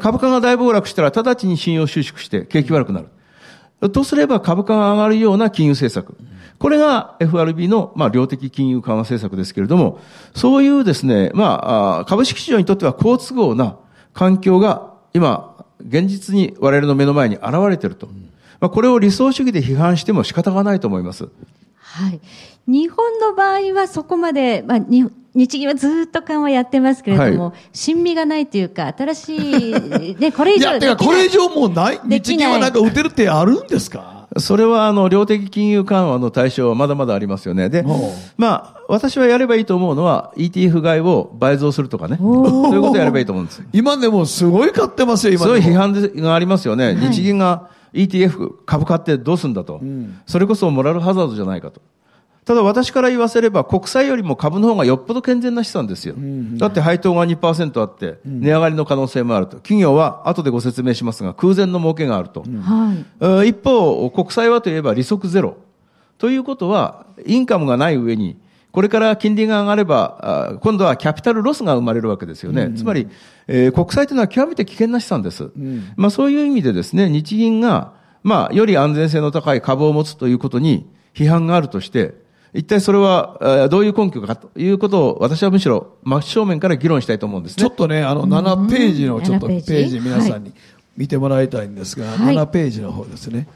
[0.02, 3.90] 株価が大暴落したら直ちに信用収縮して景気悪くなる。
[3.90, 6.18] とすれば株価が上がるような金融政策。
[6.60, 10.00] これが FRB の、まあ、量的金融緩和政策ですけれども、
[10.36, 13.78] そういうですね、まあ、株式市場にとっては好都合な
[14.18, 18.08] 環境が今、現実に我々の目の前に現れていると。
[18.60, 21.30] まあ、これを理想主義で批判しても仕方がないと思います。
[21.76, 22.20] はい。
[22.66, 34.17] 日本の場合はそこまで、まあ、日銀はずっと緩和やってますけれども、はい、親身がないというか、新しい、ね、これ以上いや、てかこれ以上もうない、日銀はなんか打てるってあるんですか？
[34.36, 37.70] それは、あの、量的金融緩和の対象はまだまだありますよね。
[37.70, 37.86] で、
[38.38, 42.18] まあ、私はやればいいと思うのは、ETF 買いを倍増するとかね。
[42.18, 43.64] そういうことをやればいいと思うんです。
[43.72, 46.96] 今でもすごい買ってますよ、今すごい批判がありますよね。
[46.96, 49.82] 日銀が、ETF 株買ってどうすんだと。
[50.26, 51.82] それこそモラルハザードじゃないかと。
[52.48, 56.16] ただ私から言わせれば国債よりも株の方がよっぽど健全な資産ですよ。
[56.56, 59.58] だって配当が2%あって、値上がりの可能性もあると。
[59.58, 62.44] 企業は後でご説明しますが空前の儲けがあると。
[62.44, 62.46] は
[62.94, 63.06] い。
[63.20, 65.58] えー一方、国債はといえば利息ゼロ。
[66.18, 68.38] ということは、インカムがない上に、
[68.72, 72.72] これから金利が上がれば、今度はキャピタルロスが生まれるわけですよね。
[72.78, 73.10] つまり、
[73.48, 75.52] えー国債というのは極めて危険な資産です。
[75.98, 77.92] まあそういう意味でですね、日銀が、
[78.24, 87.64] まあ、より安全性の高い株を持つということに批判があるとして、一体それは、えーどういう根拠かということを、私はむしろ真正面から議論したいと思うんですね。
[87.64, 90.54] ちょっとね、あの、7ページのちょっと7ページ皆さんに
[90.96, 93.48] 見てもらいたいんですが、はい7ページの方ですね。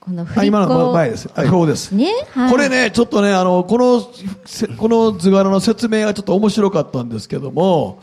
[0.00, 1.30] この振りあ今の子前です。
[1.34, 1.94] はい、です。
[1.94, 2.50] ね、はい。
[2.50, 4.02] これね、ちょっとね、あの、この、
[4.44, 8.02] せこの図柄の説明がちょっと面白かったんですけども、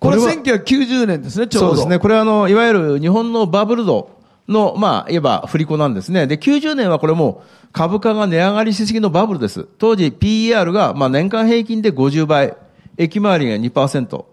[0.00, 1.68] これこれは1990年ですね、ちょうど。
[1.68, 1.98] そうですね。
[2.00, 4.10] これはあの、いわゆる日本のバブル度
[4.48, 6.26] の、まあ、言えば振り子なんですね。
[6.26, 9.66] で、90年はこれもう株価が値上がりしすぎのバブルです。
[9.78, 12.54] 当時 PER が、まあ、年間平均で50倍、
[12.98, 14.24] 駅回りが2%。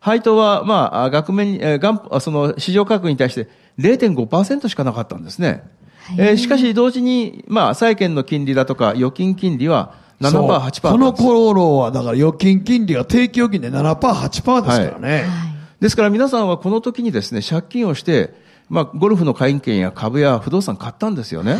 [0.00, 3.48] 配当は、まああ、額面に、えーその市場価格に対して
[3.78, 5.64] 0.5%しかなかったんですね。
[6.16, 15.24] えーしかし同時に、まあ、債券の金利だとか預金金利は7%、そう8%この頃は、だから預金金利が定期預金で7%、8%ですからね。
[15.80, 18.34] ですから皆さんはこの時にですね、借金をして、
[18.68, 21.56] まあ、ゴルフの会員権や株や不動産買ったんですよね。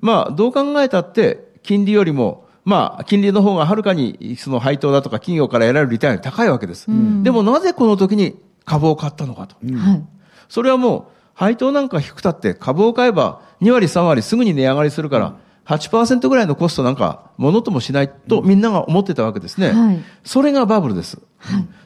[0.00, 6.86] まあ、どう考えたって、金利よりも、まあ、金利の方がはるかに、その配当だとか企業から得られるリターンが高いわけです。
[7.22, 9.56] でもなぜこの時に株を買ったのかと。
[9.56, 10.04] はい。
[10.48, 19.70] それはもう、配当なんか低くたって株を買えば2割3割すぐに値上がりするから、8%ぐらいのコストなんか、ものともしないとみんなが思ってたわけですね。
[19.70, 20.00] はい。
[20.24, 21.18] それがバブルです。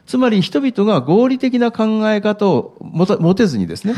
[0.05, 3.93] つまり人々が合理的な考え方を持てずにですね、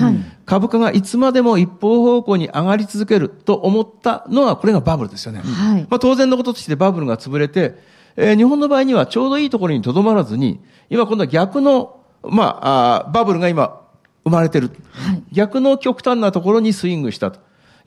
[0.45, 5.41] 株価がいつまでも一方方向に上がり続けると思ったのは、これがバブルですよね。
[5.41, 5.81] はい。
[5.89, 7.75] まあ、当然のこととしてバブルが潰れて、
[8.15, 13.79] えー日本の場合にはちょうどいいところにとどまらずに、今今度は逆の、まあ、あーバブルが今
[14.23, 14.71] 生まれてる、
[15.31, 17.39] 逆の極端なところにスイングしたと。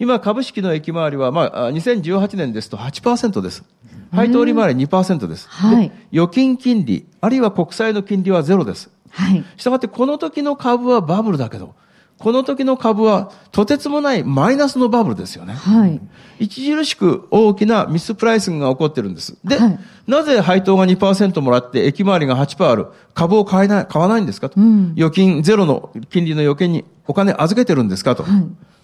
[0.02, 3.62] 今、株式の駅回りは、まあ、あ2018年ですと8%です。
[4.10, 5.48] 配当利回り2%です。
[5.48, 8.90] はいで預金金利、あるいは国債の金利はゼロです。
[9.10, 9.44] はい。
[9.56, 11.76] したがって、この時の株はバブルだけど、
[12.18, 15.54] この時の株はとてつもないマイナスのバブルですよね。
[15.54, 16.00] はい。
[16.40, 19.38] 著しく大きなミスプライスが起こってるんです。
[19.44, 24.58] で、はいなぜ配当が2%もらって駅回りが8%ある株を買えない、買わないんですかと。
[24.96, 28.24] 預金ゼロの金利の預金にお金預けてるんですかと。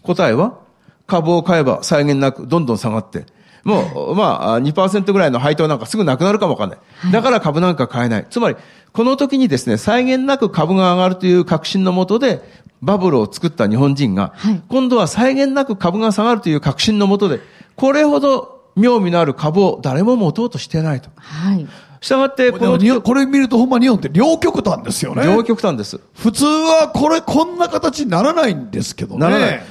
[0.04, 0.67] 答えは、
[1.08, 3.26] 株を買えば際限なくどんどん下がって、
[3.64, 6.78] もう、まあ、2%ぐらいの配当なんかすぐなくなるかもわかんない。
[7.10, 8.26] だから株なんか買えない。
[8.30, 8.56] つまり、
[8.92, 12.42] この時にですね、際限なく株が上がるという確信のもとで、
[12.82, 14.34] バブルを作った日本人が、
[14.68, 17.40] 今度は際限なく株が下がるという確信のもとで、
[17.74, 21.10] これほど妙味のある株を誰も持とうとしてないと。
[21.16, 21.66] はい。
[22.00, 25.24] したがって、このこれ見るとほんま日本って両極端ですよね。
[25.24, 26.00] 両極端です。
[26.14, 29.20] 普通はこれこんな形にならないんですけどね。
[29.20, 29.62] ならない。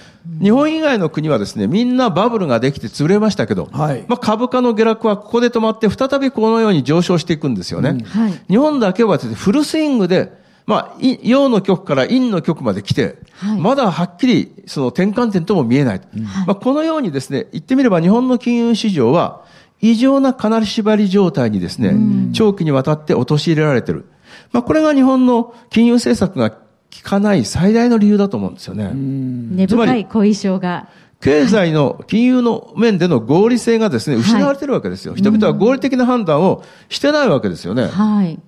[0.41, 8.03] 日本以外の国はですね、みんなバブルができて潰れましたけど、はいまあ株価の下落はここで止まって、再びこのように上昇していくんですよね。
[8.05, 8.33] はい。
[8.49, 10.31] 日本だけはですね、フルスイングで、
[10.65, 16.01] まあ、い陽の極から陰の極まで来て、はいまだはっきりその転換点とも見えない。
[16.45, 19.45] まあ、このようにですね、言ってみれば日本の金融市場は
[19.81, 21.95] 異常な金縛り状態にですね、
[22.33, 24.05] 長期にわたって陥れられてる。
[24.51, 26.51] まあ、これが日本の金融政策が
[26.93, 28.91] 効かない最大の理由だと思うんですよね。
[28.93, 30.87] 根つまり深い後遺症が。
[31.19, 35.15] 経済の金融の面での合理性がですね、失われてるわけですよ。
[35.15, 37.87] 人々は合理的な判断をしてないわけですよね。
[37.87, 38.39] はい。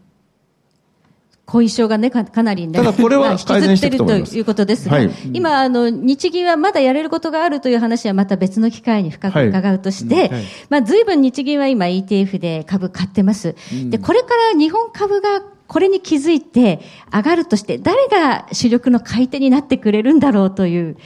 [1.50, 13.56] 後遺症がね、かかなりね、ただこれはまあ引きずってるといますいうことですが、はい今、あの、日銀はまだやれることがあるという話はまた別の機会に深く伺うとして、はいうんはいまあ、随分日銀は今 ETF で株買ってます。
[13.90, 16.82] で、これから日本株がこれに気づいて
[17.14, 20.98] 上がるとして、誰が主力の買い手になってくれるんだろうという、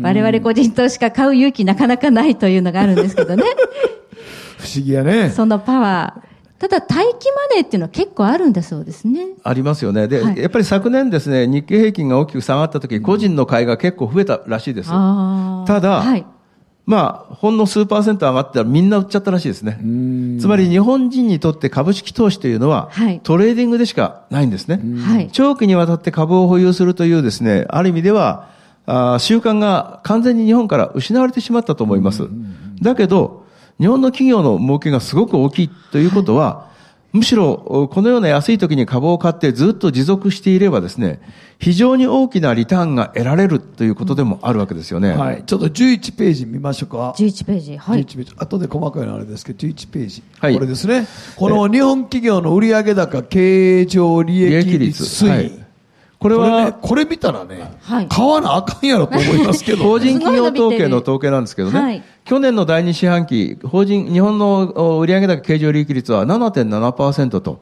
[0.00, 3.42] 我々個人投資家買う勇気なかなかないというのがあるんですけどね。
[4.58, 5.30] 不思議やね。
[5.30, 6.32] そのパワー。
[6.60, 9.26] ただ、待機マネーっていうのは結構あるんだそうですね。
[9.42, 10.06] ありますよね。
[10.06, 14.88] で、はいやっぱり昨年ですね、日経平均が大きく下がった時、個人の買いが結構増えたらしいです。
[14.88, 14.94] た
[15.80, 16.24] だ、はい。
[16.84, 19.78] まあ、ほんの数パーセント上がったらみんな売っちゃったらしいですね。
[20.40, 24.80] つまり日本人にとって株式投資というのは、はいトレーディングでしかないんですね。
[25.00, 25.28] はい。
[25.32, 28.48] 長期にわたって株を保有するというですね、ある意味では、
[28.86, 32.28] あー習慣が完全に日本から失われてしまったと思います。
[32.80, 33.46] だけど、
[33.78, 36.71] 日本の企業の儲けがすごく大きいということは、
[37.12, 41.20] むしろ、このような安い時に株を買ってずっと持続していればですね、
[41.58, 45.12] 非常に大きなリターンが得られるということでもあるわけですよね。
[45.12, 45.44] はい。
[45.44, 47.14] ちょっと11ページ見ましょうか。
[47.18, 47.76] 11ページ。
[47.76, 48.04] はい。
[48.04, 48.32] 11ページ。
[48.36, 50.22] 後で細かいのあれですけど、11ページ。
[50.38, 51.06] はいこれですね。
[51.36, 55.30] この日本企業の売上高経常利益率推移。
[55.30, 55.62] はい
[56.22, 67.60] これは、ね、これ見たらね、はい買わなあかんやろと思いますけど、 法人企業統計の統計なんですけどね、はい去年の第二四半期、法人、日本のお売上高経常利益率は7.7%と、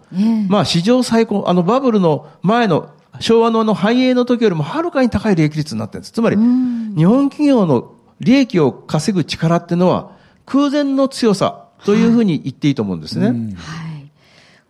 [0.49, 6.13] まあ史上最高、あのバブルの前の昭和のあの繁栄の時よりもはるかに高い利益率になってるんです。
[6.13, 10.13] つまり、日本企業の利益を稼ぐ力っていうのは
[10.45, 13.29] 空前の強さというふうに言っていいと思うんですね。
[13.29, 13.90] はい。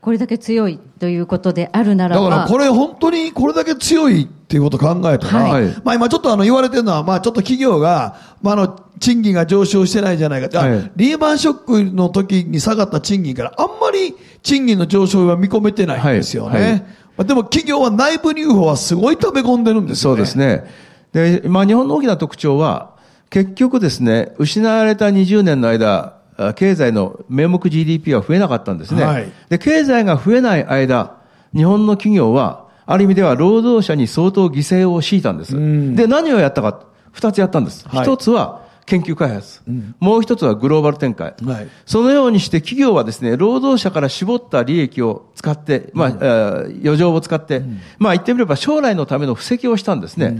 [0.01, 2.31] これだけ強いということであるならば。
[2.31, 16.61] だからこれ本当にこれだけ強いっていうことを考えたら、はいまあ今ちょっとあの言われてるのは、まあちょっと企業が、まああの、賃金が上昇してないじゃないかはいリーマンショックの時に下がった賃金からあんまり賃金の上昇は見込めてないんですよね。
[16.61, 16.85] はいはい
[17.17, 20.17] まあでも企業は内部留保はすごい溜め込んでるんですよね。
[20.17, 20.65] そうですね。
[21.13, 22.97] で、まあ日本の大きな特徴は、
[23.29, 26.20] 結局ですね、失われた20年の間、あ
[26.55, 29.05] 経済の名目 GDP は増えなかったんですね。
[29.05, 31.17] はいで、経済が増えない間、
[31.55, 35.55] 日本の企業は、ある意味では労働者に相当犠牲を強いたんです。
[35.95, 36.81] で、何をやったか、
[37.13, 37.89] 二つやったんです。
[37.89, 39.61] はい一つは研究開発。
[40.01, 41.35] もう一つはグローバル展開。
[41.45, 47.63] はいそのようにして企業はですね、労働者から絞った利益を使って、まあ、えー余剰を使って、
[47.99, 50.39] まあ言ってみれば将来のための布石をしたんですね。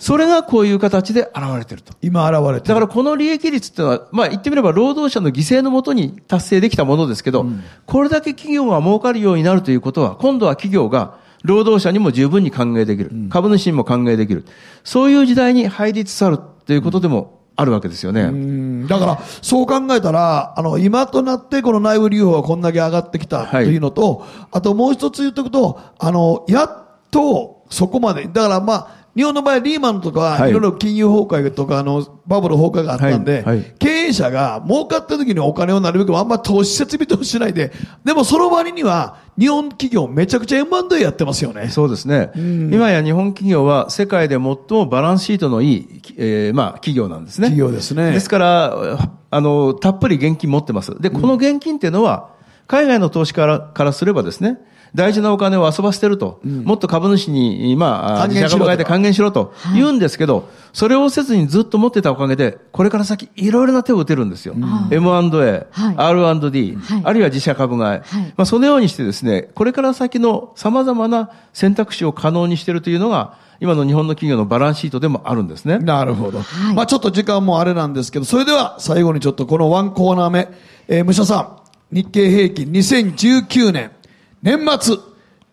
[0.00, 1.94] それがこういう形で現れていると。
[2.02, 2.68] 今現れてる。
[2.68, 7.46] だからこの利益率っていうのは、まあ言ってみれば労働者の犠牲のもとに達成できたものですけど、
[7.86, 13.12] これだけ企業が儲かるようになるということは、今度は企業が労働者にも十分に還元できる。
[13.30, 14.44] 株主にも還元できる。
[14.82, 18.22] そういう時代に入りつつあるということでもあるわけですよね。
[18.22, 33.44] うんだから、そう考えたら、あの、今となってこの内部留保がこんだけ上がってきたというのと、あともう一つ言っておくと、あの、やっとそこまで、だからまあ、日本の場合リーマンとか、はいいろいろ金融崩壊とか、あの、バブル崩壊があったんで、
[33.78, 37.72] 経営者が儲かった時にお金をなるべくあんま投資設備投資しないで、
[38.04, 41.68] でもその割には、日本企業めちゃくちゃ M&A やってますよね。
[41.70, 42.30] そうですね。
[42.34, 47.48] 今や日本企業は世界で最もバランスシートのいい、えーまあ企業なんですね。
[47.48, 51.00] 企業ですねですから、あの、たっぷり現金持ってます。
[51.00, 52.30] で、この現金っていうのは、
[52.66, 54.58] 海外の投資家からからすればですね、
[54.94, 64.54] 大事なお金を遊ばせてると、もっと株主に、まあ、自社株買いで還元しろと言うんですけど、それをせずにずっと持ってたおかげで、これから先いろいろな手を打てるんですよ。
[64.90, 65.94] M&A、はい。
[65.96, 67.02] R&D、はい。
[67.04, 68.00] あるいは自社株買い。
[68.00, 68.32] はい。
[68.36, 75.78] まあ、そのようにしてですね、これから先の様々な選択肢を可能にしているというのが、今の日本の企業のバランスシートでもあるんですね。
[75.78, 76.40] なるほど。
[76.40, 76.74] はい。
[76.74, 80.48] まあちょっと時間もあれなんですけど、それでは最後にちょっとこのワンコーナー目、
[80.88, 81.60] えー、武者さ
[81.92, 83.90] ん、日経平均2019年、
[84.42, 84.96] 年末、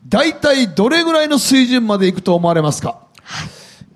[0.08, 3.00] 大体どれぐらいの水準までいくと思われますか？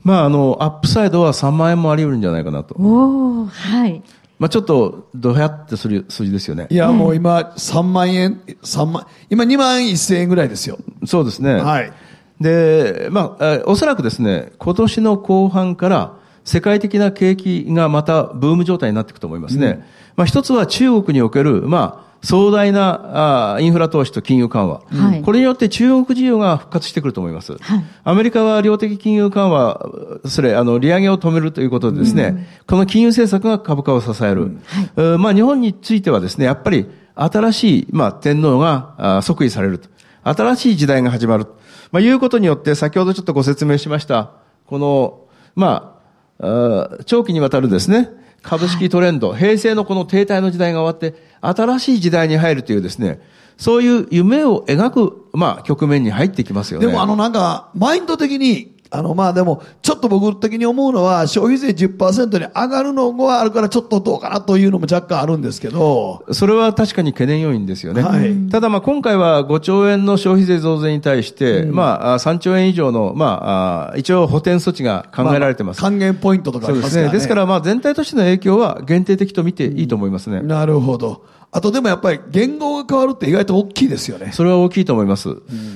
[0.04, 2.76] まあ、あの、アップサイドは3万円もあり得るんじゃないかなと。
[2.76, 4.02] おー、はい。
[4.40, 6.76] まあ、ちょっと、どやってする数字ですよねい。
[6.76, 10.80] や、もう今、3万円、3万、今2万1000円ぐらいですよ。
[11.06, 11.54] そうですね。
[11.54, 11.94] はい。
[12.40, 19.88] で、まあ、えおそらくですね、今年の後半から世界的な景気がまたブーム状態になっていくと思いますね。
[20.16, 27.54] まあ、一つは中国における、まあ、壮大なあインフラ投資と金融緩和、はいこれによって中国需要が復活してくると思います。
[27.54, 29.90] はいアメリカは量的金融緩和、
[30.26, 34.58] それ、あの、利上げを止めるということでですね、この金融政策が株価を支える。
[34.98, 39.90] えーまあ、日本についてはですね、やっぱり新しい、まあ、天皇があ即位されると。
[40.24, 41.48] 新しい時代が始まる。
[41.92, 44.32] まあ、いうことによって、先ほどちょっとご説明しました、
[44.66, 45.22] この、
[45.56, 46.00] ま
[46.40, 48.10] あ、長期にわたるですね、
[48.42, 53.22] 株式トレンド、平成のこの停滞の時代が終わって、新しい時代に入るというですね、
[53.58, 56.88] そういう夢を描く、まあ、局面に入ってきますよね。
[56.88, 68.02] でもあのなんか、マインド的に、あのまあでも、ちょっと僕的に思うのは、消費税10%に上がるのがあるからちょっとどうかなというのも若干あるんですけど、それは確かに懸念要因ですよね。
[68.02, 75.80] はいただまあ今回は5兆円の消費税増税に対して、まああ3兆円以上の、まああ一応補填措置が考えられてます。
[75.80, 76.82] 還元ポイントとかあそうでね。
[76.82, 77.10] りますすね。
[77.12, 80.42] ですからまあ全体としての影響は限定的と見ていいと思いますね。
[80.42, 81.24] なるほど。
[81.54, 84.32] あとでもやっぱり言語が変わるって意外と大きいですよね。
[84.32, 85.30] それは大きいと思います。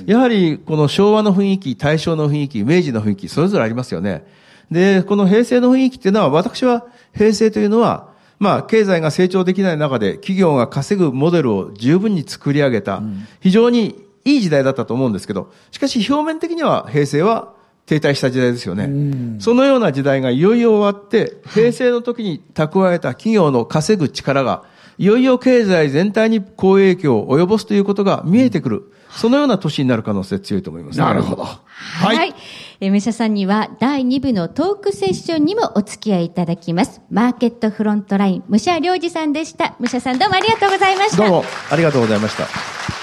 [0.06, 4.24] やはり、この昭和の雰囲気、大正の雰囲気、明治の雰囲気、それぞれありますよね。
[4.70, 8.08] で、この平成の雰囲気っていうのは、私は平成というのは、
[8.38, 13.02] まあ、経済が成長できない中で、企業が稼ぐモデルを十分に作り上げた、
[13.40, 17.52] 非常にいい時代だったと思うんですけど、しかし表面的には平成は
[17.86, 19.38] 停滞した時代ですよね。
[19.40, 24.64] そのような時代がいよいよ終わって、平成の時に蓄えた企業の稼ぐ力が、
[24.98, 28.92] いよいよ経済全体に好影響を及ぼすということが見えてくる。
[29.10, 31.44] そのような年になる可能性強いと思います、なるほど。
[31.44, 32.16] はい。
[32.16, 32.34] はい、
[32.80, 37.00] え武者さんには第2部のトークセッションにもお付き合いいただきます。
[37.10, 39.74] マーケットフロントライン、武者良二さんでした。
[39.80, 41.16] 武者さんどうもありがとうございました。
[41.16, 42.95] どうもありがとうございました。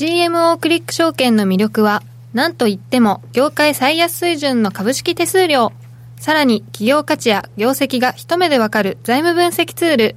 [0.00, 5.74] GMO クリック証券の魅力は、何といっても業界最安水準の株式手数料。
[6.16, 10.14] さらに企業価値や業績が一目でわかる財務分析ツール。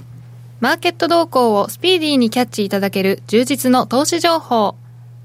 [0.61, 4.75] マーケット動向をスピーディーにキャッチいただける充実の投資情報。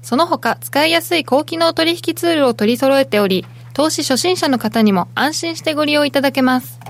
[0.01, 6.81] その他使いやすい高機能取引ツールを取り揃えており、投資初心者の方にも安心してご利用いただけます。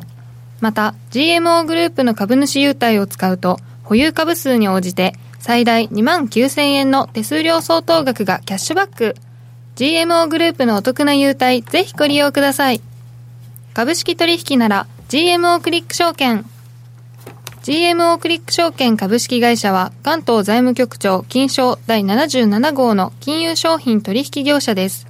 [0.59, 9.15] また、GMO グループの株主優待を使うと、保有株数に応じて最大2万9000円の手数料相当額がキャッシュバック。
[9.75, 12.81] GMO グループのお得な優待、ぜひご利用ください。
[13.73, 16.45] 株式取引なら GMO クリック証券。
[17.63, 25.07] GMO クリック証券株式会社は関東財務局長金賞第77号の金融商品取引業者です。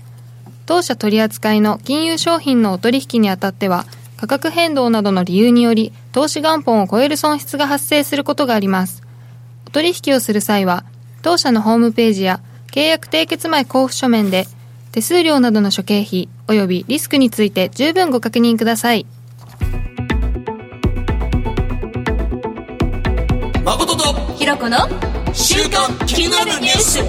[0.65, 3.85] 当社取扱いの金融商品のお取引にあたっては
[4.17, 9.08] 価格変動などの理由により投資元本を超える損失が発生することがあります。
[9.69, 10.83] お取引をする際は、
[11.21, 12.41] 当社のホームページや
[12.71, 14.47] 契約締結前交付書面で、
[14.91, 19.05] 手数料などの諸経費及びリスクについて十分ご確認ください。
[23.63, 24.77] 誠とひろこの
[25.33, 26.99] 週刊気になるニュース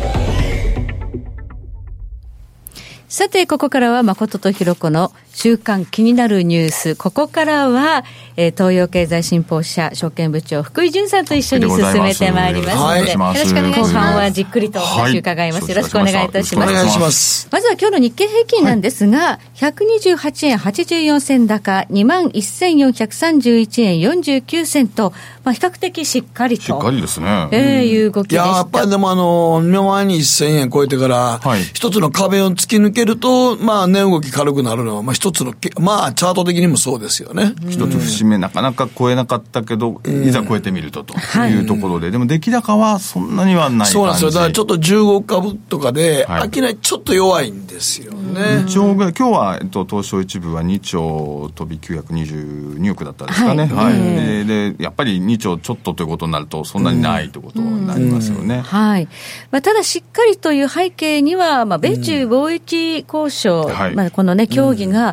[3.09, 5.13] さて、ここからは誠とひろこの
[5.43, 6.97] 週間気になるニュース。
[6.97, 8.05] ここからは、
[8.37, 13.95] えー、東洋経済新報社証券部長福井淳さんと一緒に進めてまいりますので、よろしくお願いします。
[13.95, 15.63] 後半はじっくりとお話伺います。
[15.63, 16.71] はい、よろしくお願いいたします。
[16.71, 17.49] お願いします。
[17.51, 26.65] まずは今日の日経平均なんですが、はい、128円84銭高、21,431円49銭と、まあ、比較的しっかりと。
[26.65, 27.49] しっかりですね。
[27.51, 28.45] えー、いう動きでした。
[28.45, 37.55] いや、やっぱりでもあの、目前に1000円超えてから、はい、一つの壁を突き抜けると、まあ、値動き軽くなるのは、まあ、一つの、まあ、チャート的にもそうですよね。
[37.69, 44.31] 一つ節目、なかなか超えなかったけど、いざ超えてみるとというところで、でも出来高はそんなにはないそうなんですよ。
[44.31, 48.41] だからちょっと15株とかで、商いちょっと弱いんですよね。
[48.41, 53.67] 2兆ぐらい、今日は、えっと、東証一部は2兆飛び922億だったですかね。
[53.67, 54.47] はい。
[54.47, 58.61] で、やっぱり2兆ちょっとということになると、そんなにないということになりますよね。
[58.61, 59.09] はい。
[59.51, 65.10] まあ、ただ、しっかりという背景には、まあ、米中貿易交渉、まあ、このね、協議が、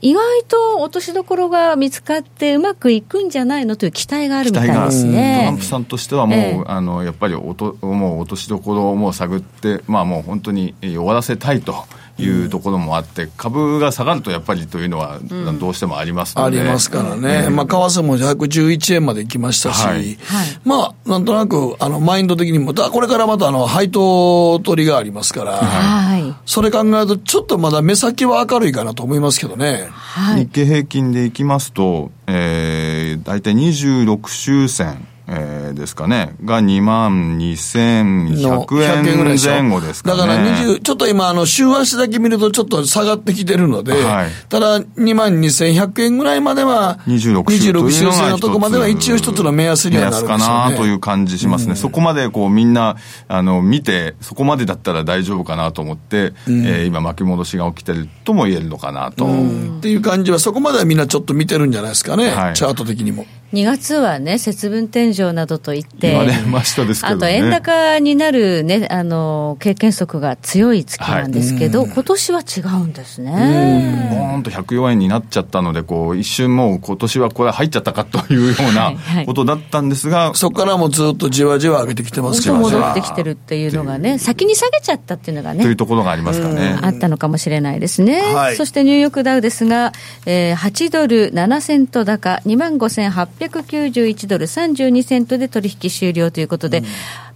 [0.00, 5.38] 意外と落としどころが見つかってうまくいくんじゃないのという期待があるみたいですね。
[5.40, 11.86] トランプさんとしてはもう、えー、あのやっぱりおともう落としどころをもう探ってまあもう本当に終わらせたいと。
[12.18, 15.18] いうところもあって、株が下がるとやっぱりというのは、
[15.58, 20.16] どうしてもありますので、うん、ありますからね、うん、まあ、為替も111円まで行きましたし、はい、
[20.64, 29.88] まあ、なんとなく、あのマインド的にも、これからまたあの配当取りがありますから、はい、それ考えると、ちょっとまだ目先は明るいかなと思いますけどね。
[29.90, 35.06] はい、日経平均でいきますと、えー、大体26周線。
[35.26, 40.18] えー、ですかね、が2万2100円前後ですかね。
[40.18, 51.70] だから20、ちょっと今、あの、週足だけ見るとちょっと下がってきてるので、はい、ただ2万2100円ぐらいまでは、26週26週線のとこまでは一応一つの目安にはなるね、目安かなという感じしますね。
[51.70, 52.96] うん、そこまでこうみんな、
[53.28, 59.24] あの、見て、そこまでだったら大丈夫かなと思って、うん、えー、今巻き戻しが起きてるとも言えるのかなと。
[59.24, 63.24] うん、っていう感じは、そこまではみんなちょっと見てるんじゃないですかね、はい、チャート的にも。
[63.54, 74.10] 2月はね、節分天井などといって、言われましたですけど、ね、あと円高になるね、あの、経験則が強い月なんですけど、はい、今年は違うんですね。
[74.10, 78.92] ボーンと104円になっちゃったので、こう、一瞬もう今年はこれ入っちゃったかというような
[79.24, 85.62] ことだったんですが、はいはい、そこからもずっとじわじわ上げてきてますけど戻ってきてるっていうのがね、先に下げちゃったっていうのがね。
[85.62, 86.76] というところがありますかね。
[86.82, 88.22] あったのかもしれないですね。
[88.56, 89.92] そしてニューヨークダウですが、
[90.26, 96.84] えー、8ドル7セント高、2万5891 1ドル32セントで取引終了ということで、うん、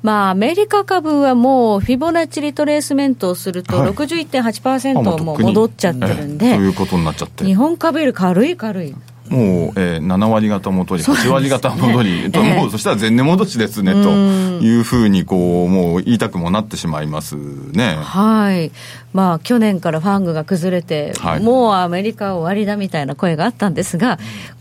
[0.02, 7.44] まあ、アメリカ株はもう、フィボナッチリトレースメントをすると61.8%も戻っちゃってるんで、そういうことになっちゃって。
[7.44, 8.94] 日本株より軽い軽い。
[9.28, 17.96] もう、えー、7割方戻り、8割方戻り、ね、もうそしたら前年戻しですね、というふうにこう、もう言いたくもなってしまいますね。
[18.00, 18.72] はい。
[19.12, 24.18] まあ、去年からファングが崩れて、はい、もうアメリカ終わりだみたいな声があったんですが、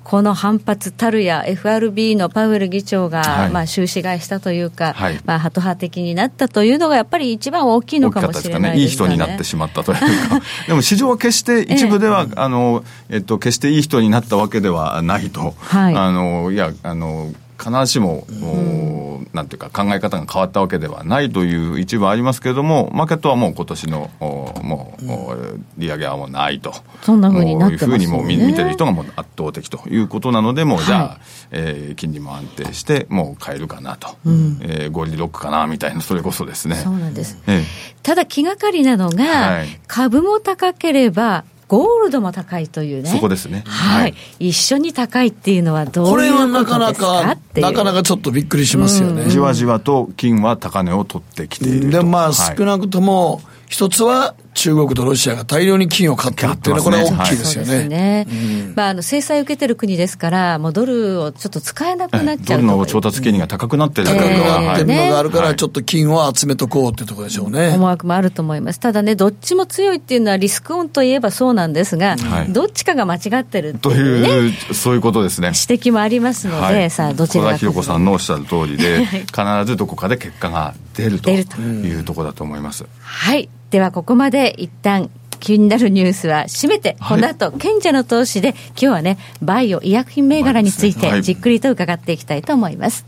[0.08, 8.82] この反発たるや FRB のパウエル議長が、はい、まあ、収支買いしたというか、はい、まあ、ハト派的になったというのが、やっぱり一番大きいのかもしれないですね。
[8.84, 9.99] いい人になってしまったという
[10.30, 15.55] か、 でも市場は決して一部では、ええ、あの、えっと、決していい人になったわけではないと。
[15.60, 31.18] はい、あの、いや、あの、必ずしも、うん、なんていうか、考え方が変わったわけではないという一部ありますけれども、マーケットはもう今年のもう、利上げはもうないと、そんなふうになってます、ね、もう見てる人がもう圧倒的ということなので、もうじゃあ、はい、
[31.51, 36.76] えー、金利も安定して、もう買えるかなと、うん、えー、ロックかなみたいな、それこそですね。
[36.76, 37.66] そうなんです、ええ、
[38.03, 43.09] ただ、気がかりなのが、はい、株も高ければ、ゴールドも高いというね。
[43.09, 43.63] そこですね。
[43.65, 44.01] はい。
[44.03, 46.38] はい、一緒に高いっていうのはどういうことですか？
[46.38, 49.30] これはなかなか、なかなかちょっとびっくりしますよね。
[49.30, 57.88] じわじわと金は高値を取ってきているで、まあ、少なくとも、一つは中国とロシアが大量に金を買ってるっていうのは、これは大きいですよね。
[57.88, 58.28] ね
[58.76, 67.74] まあ、あの制裁を受けてる国ですから、もうドルをちょっと使えなくなっちゃう、ドルの調達金利が高くなってる、高くなってるのがあるから、ちょっと金を集めとこうっていうところでしょうね。
[67.76, 68.80] 思惑もあると思います。
[68.80, 75.47] ただね、どっちも強いっていうのはリスクオンといえばそうなんですが、はい、どっちかが間違ってるっていう、ね、という、そういうことですね。
[75.49, 77.57] 指摘もありますので、はい、さあ、どちらか。
[77.57, 82.86] ひろこさんのおっしゃる通りで、 必ずどこかで結果が出るというところだと思います。
[83.01, 83.49] はい。
[83.70, 85.09] では、ここまで一旦
[85.39, 93.05] 気になるニュースは締めて、この後、賢者の投資で、今日はね、バイオ医薬品銘柄について、じっくりと伺っていきたいと思います。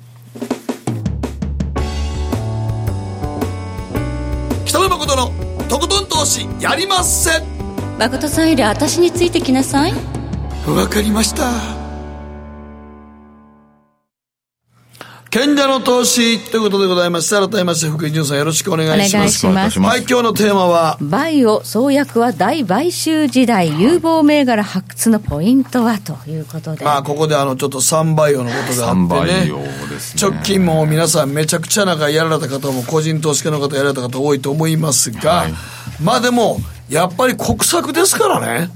[4.66, 5.32] 北野誠の
[5.68, 7.44] とことん投資やりません。
[7.98, 9.94] 誠さんより私についてきなさい。
[10.68, 11.79] わかりました
[15.32, 19.46] 賢者の投資ということでございまして、改めまして福井潤さんよろしくお願いします。
[19.46, 19.98] お願いします。
[19.98, 26.84] はい、今日のテーマは、バイオ創薬は大買収時代、有望銘柄発掘のポイントはということで。
[26.84, 29.46] まあ、ここであの、ちょっと3バイオのことがあってね。
[29.46, 29.54] ね
[30.20, 35.54] 直近も皆さんめちゃくちゃなんかやられた方も、個人投資家の方やられた方多いと思いますが、はい、
[36.02, 36.60] まあでも、
[36.90, 38.70] やっぱり国策ですからね。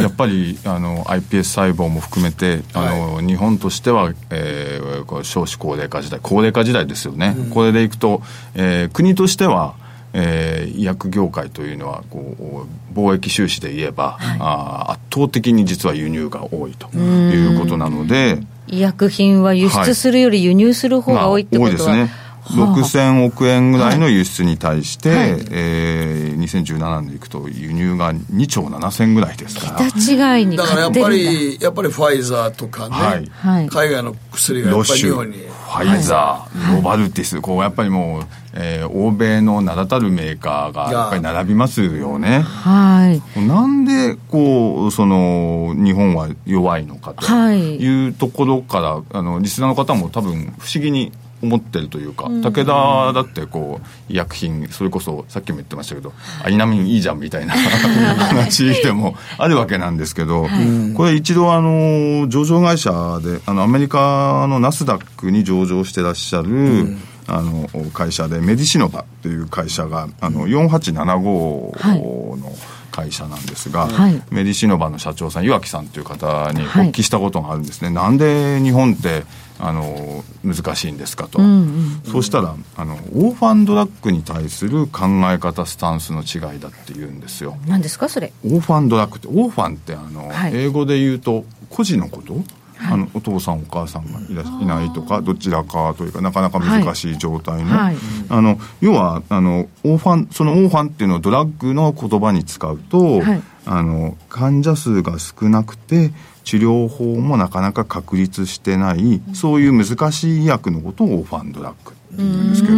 [0.00, 8.20] やっぱりあの iPS 細胞も含めてあの、はい、日本としては、えー、少子高齢化時代高齢化時代ですよね、うん、これでいくと、
[8.54, 9.74] えー、国としては
[10.18, 18.38] えー、医薬業界というのはこう貿易収支で言えば、はい、あ圧倒的に実は輸入が多いということなので。
[18.68, 25.32] 医薬品は輸出するより輸入する方が多いってことは、まあ、多いですね6000億円ぐらいの輸出に対して、はい。
[25.32, 29.90] はい、えー、2017年でいくと輸入が2兆7000ぐらいですから。
[29.90, 35.38] 桁違いにだからやっぱりやっぱりファイザーとかね、はい、海外の薬がやっぱり日本に。
[35.38, 38.22] ファイザー、ノバルティス、こうやっぱりもう、
[38.54, 42.40] えー、欧米の名だたるメーカーがやっぱり並びますよね。
[42.40, 43.40] はい。
[43.40, 51.12] なんで、こう、その、日本は弱いのかというところから、あの、リスナーの方も多分不思議に
[51.42, 56.12] 思ってるというか、武田だってこう医薬品それこそさっきも言ってましたけど
[56.42, 57.54] アイナミンいいじゃんみたいな
[58.28, 60.48] 話でもあるわけなんですけど、
[60.94, 72.52] これ一度あの上場会社であのアメリカのナスダックに上場してらっしゃる、あの会社でメディシノバっていう会社があの4875の、
[72.96, 79.24] 会社なんですが、はい、メディシノバの社長さん岩木さんという方にお聞きしたことがあるんですね、はい、なんで日本って
[79.58, 87.56] あの難しいんですかと、うんうん、そうしたらあのオーファンドラッグに対する考え方スタンスの違いだって言うんですよ。
[87.66, 88.32] 何ですかそれ？
[88.44, 92.34] オーファンドラッグってオーファンってあの、はい、英語で言うと孤児のこと？
[92.78, 97.74] はい、あのお父さんお母さんがいらいないとかどちらかというかなかなか難しい状態の。
[97.74, 97.96] はい、
[98.28, 106.10] あの要はあのオーファンそのオーファンっていうのをドラッグの言葉に使うと、はい、あの患者数が少なくて
[106.46, 112.76] 治療法もなかなか確立してない、そういう難しい医薬のことをオファンドラッグって言うんですけど、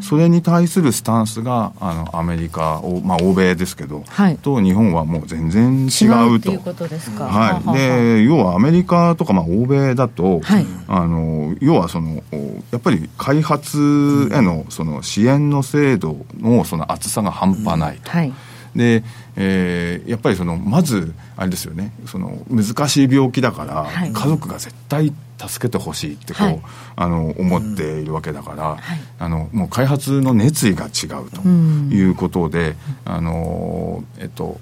[0.00, 6.52] それに対するスタンスがあのアメリカ、まあ、欧米ですけど、はい、と日本はもう全然違うと。
[6.52, 7.24] いうことですか。
[7.24, 12.22] はい、で要はアメリカとか、まあ、欧米だと、はい、あの要はその
[12.70, 18.12] やっぱり開発へのその支援の制度のその厚さが半端ないと。
[18.12, 18.18] うん。
[18.18, 18.32] はい。
[18.76, 19.04] で、
[19.36, 21.92] えー、やっぱりそのまずあれですよね。
[22.06, 26.60] その難しい病気だから、はい、家族が絶対助けてほしいってこう、はい、
[26.96, 28.78] あの思っているわけだから、うん
[29.18, 32.74] あのもう開発の熱意が違うということで、
[33.06, 34.60] うん、あのえっと、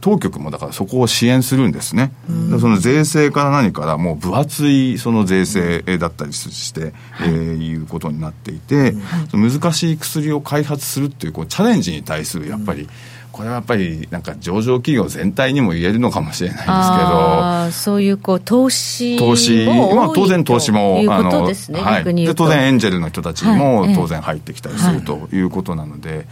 [0.00, 8.94] 当局もだからそこを支援するんですね、うん、その税制から何からもう分厚いその税制だったりして、はい、えー、いうことになっていて、
[9.32, 12.88] 難しい薬を開発するっていうこうチャレンジに対するやっぱり、
[13.32, 17.70] これはやっぱりなんか上場企業全体にも言えるのかもしれないですけど。
[17.72, 26.26] そういうこう投資投資、まあ、当然投資もあの、ね、はい、で当然エンジェルの人たちも当然入ってきたりするということなので、はいえ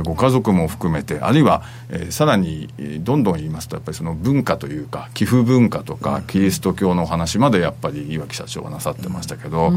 [0.00, 2.68] ー、ご家族も含めてあるいは、えー、さらに
[3.00, 9.72] どんどん言いますとやっぱりその文化というか寄付文化とかキリスト教の話までやっぱり岩木社長はなさってましたけど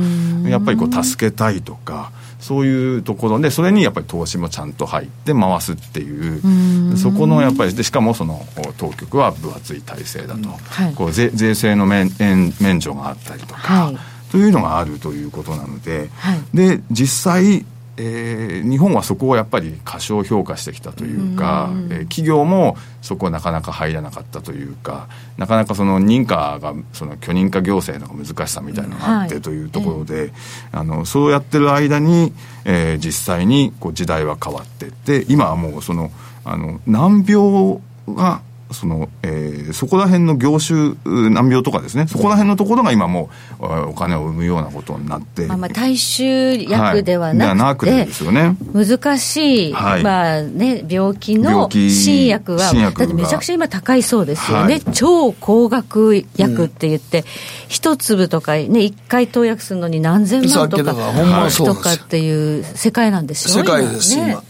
[0.48, 8.46] やっぱりこう助けたいとかそういうところでそれにやっぱり投資もちゃんと入って回すっていうそこのやっぱりでしかもその
[8.78, 13.98] 当局は分厚い体制だと、はい、こう税税制の免免除があったりとか、はい、
[14.32, 17.66] というのがあるということなので、はい、で実際
[17.98, 30.32] えー、日本はそこをやっぱり過小評価してきたというか、うえー、企業もそこはなかなか入らなかったというかなかなかその認可がその許認可行政の難しさみたいなのがあってというところで、はい、
[30.74, 32.34] あのそうやってる間に、
[32.66, 36.12] えー、実際にこう時代は変わっていって今はもうその
[36.44, 38.42] あの難病が
[38.72, 42.08] その、えー、そこら辺の業種難病とかですね。
[42.08, 57.24] そこら辺のところが今もうお金を生むようなことになって、まあ、まあ大衆薬ではなくて、はい、ですよね、難しい、はい、まあね、病気の新薬はだってめちゃくちゃ今高いそうですよね、はい、超高額薬って言って、
[57.68, 64.44] 一、うん、粒とかね一回投薬するのに何千万とかとかっていう世界なんですよ世界です今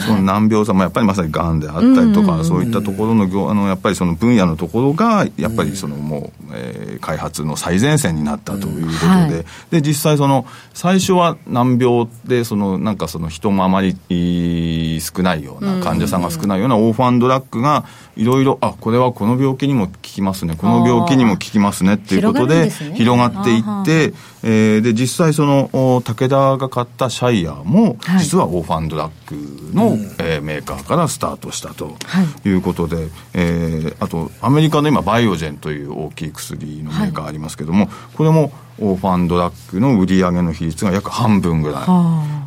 [0.00, 17.84] その難病さもやっぱりまさにがんであったりとか、そういったところのあのやっぱりその分野のところがやっぱりそのもう、えー、開発の最前線になったということで、はい、で実際その最初は難病でそのなんかその人もあまり少ないような患者さんが少ないようなオーファンドラッグが
[18.16, 20.56] いろいろあこれはこの病気にも効きますね。
[20.56, 24.14] この病気にも効きますねっていうことで広がっていって
[24.46, 25.70] えー、で実際その
[26.04, 31.96] 武田が買ったシャイヤーも実はオーファンドラッグの、はい、えー、メーカーからスタートしたと
[32.44, 32.50] い。
[32.50, 41.84] うことで、はい、えー、あとアメリカの今バイオジェンという大きい薬のメーカーありますけども、はい、これもオーファンドラッグの売り上げの比率が約半分ぐらい、え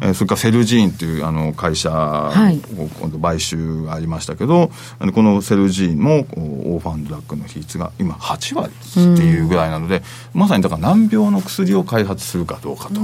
[0.09, 10.03] ー、それからセルジーンというあの会社を今度買収がありましたけど、はい、このセルジーンもオーファンドラッグの比率が今8割っていうぐらいなので、
[10.34, 12.99] まさにだから難病の薬を開発するかどうかと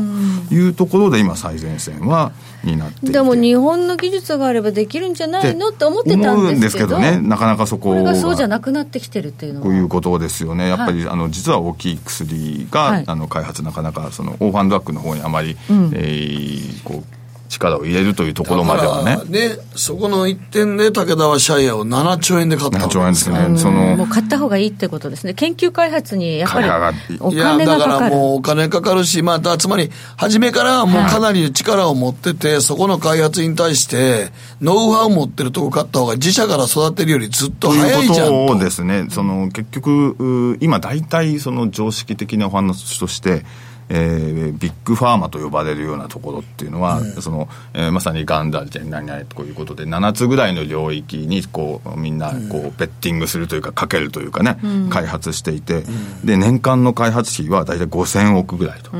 [0.53, 2.33] いうところで今最前線は
[2.63, 6.99] になってでも日本の技術があればできるんじゃないのって思ってたんですけど。
[6.99, 9.65] ねなかなかそこがそうじゃなくなってきてるっていうのは。
[9.65, 10.69] こういうことですよね。
[10.69, 17.22] やっぱり、はい、あの実は大きい薬が、はい、あの開発なかなかそのオーファンドラッグの方にあまり、うん、えー、こう
[17.53, 19.19] 力を入れるというところまではね。
[19.29, 23.57] で、そこの一点で武田はシャイアを7兆円で買った7兆円ですね。
[23.57, 25.33] そのもう買った方がいいってことですね。
[25.33, 27.91] 研究開発にやっぱりお金がかかる。
[27.91, 34.31] だからもうお金かかるし、まあ、つまり、初めからもうかなり力を持ってて、はい、そこの開発に対して、
[34.61, 38.47] ノウハウを持ってるとこ買った方が自社から育てるよりずっと早いじゃんと。
[38.49, 39.07] そうですね。
[39.09, 43.43] その、結局、今大体その常識的なお話として、
[43.89, 55.83] えー、ビッグファーマと呼ばれるようなところっていうのは、うん、そのえー、まさにガンダル何々ということで7つぐらいの領域にこうみんなこう、うん、ベッティングするというかかけるというかね、うん、開発していて、
[56.23, 58.91] で年間の開発費は大体5000億ぐらいと。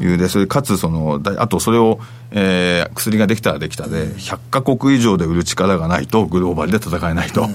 [0.00, 1.98] いうでそれかつそのあとそれを
[2.30, 7.48] えー、薬ができたらできたで、100か国以上で売る力がないと、グローバルで戦えないと、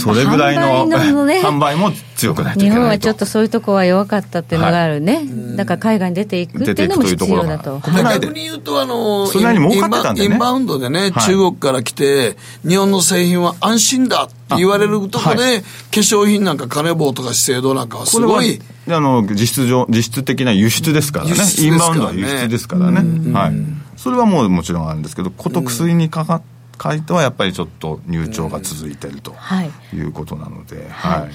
[0.00, 7.80] それぐらいの 販売も強くないといけない日本はちょっとそういうところは弱かったっていうのがあるね、はい、だから海外に出ていくっていうのも必要だと。
[7.80, 18.60] 逆に言うと、あのそれなりに儲かってたんで、ね、インバウンドでね、中国から来て、日本の製品は安心だって言われるところで、はい、化粧品なんか金棒とか資生堂なんかはすごい。
[18.90, 23.32] あの実質上実質的な輸出ですからね、インバウンドは輸出ですからね。
[23.32, 23.52] はい。
[23.96, 26.42] それはもうもちろんあるんですけど、こと薬にかかっ
[26.80, 29.34] 書いてはやっぱりちょっと入庁が続いてると
[29.92, 31.30] いうことなので、はい、はい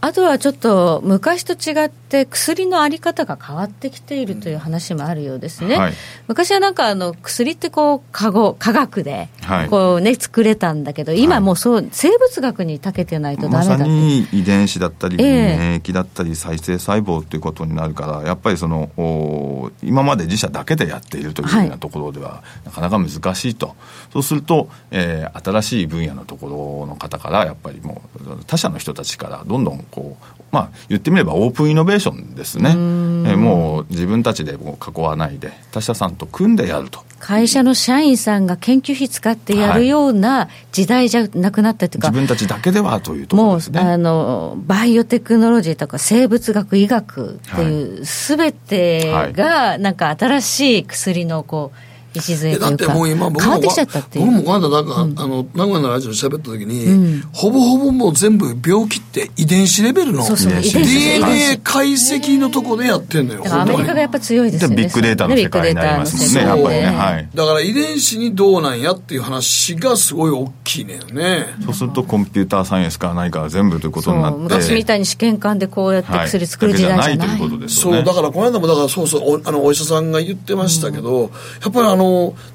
[0.00, 5.92] あとはちょっと昔と違って薬のあり方が変わってきているという話もあるようですね、はい、
[6.28, 9.28] 昔はなんかあの薬ってこう化合科学で
[9.70, 23.74] こうね、作れたんだけど今もうそう生物学に長けてないとダメだまさに遺伝子だったり、免疫だったり再生細胞ということになるからやっぱりその今まで自社だけでやっているというようなところでは、なかなか難しいと。
[24.12, 32.70] そうすると、えー、新しい分野のところの方からやっぱりもう他社の人たちからどんどんこう、まあ、言ってみればオープンイノベーションですね。
[32.70, 37.04] えもう自分たちでもう囲わないで、他社さんと組んでやると。
[37.18, 43.80] 会社の社員さんが研究費使ってやるような時代じゃなくなったというか、はい、自分たちだけではというところですね。
[43.80, 51.85] もう、あの、バイオテクノロジーとか生物学、医学っていう、すべてが、なんか新しい薬のこう、
[52.18, 54.26] 礎だってもう今僕も変わってきちゃったっていう。
[54.26, 64.76] 僕もこの間なんか、うん、あの名古屋のラジオで喋った時に、うん、ほぼほぼもう全部病気って遺伝子レベルのそうそう DNA 解析のとこでやってんのよアメリカがやっぱ強いですよね。
[64.76, 71.46] ビッグデータの世界になりますもんねやっぱりね、はい、だから遺伝子にどうなんやっていう話がすごい大きいねね。
[71.64, 77.98] そうするとコンピューターサイエンスから何か全部ということになって昔みたいに試験管でこうやって薬作る時代じゃない,、はい、ないということですよね。
[77.98, 81.28] そうだからこの間もだからそうそうおあのお医者さんが言ってましたけど、うん、や
[81.68, 82.05] っぱりあの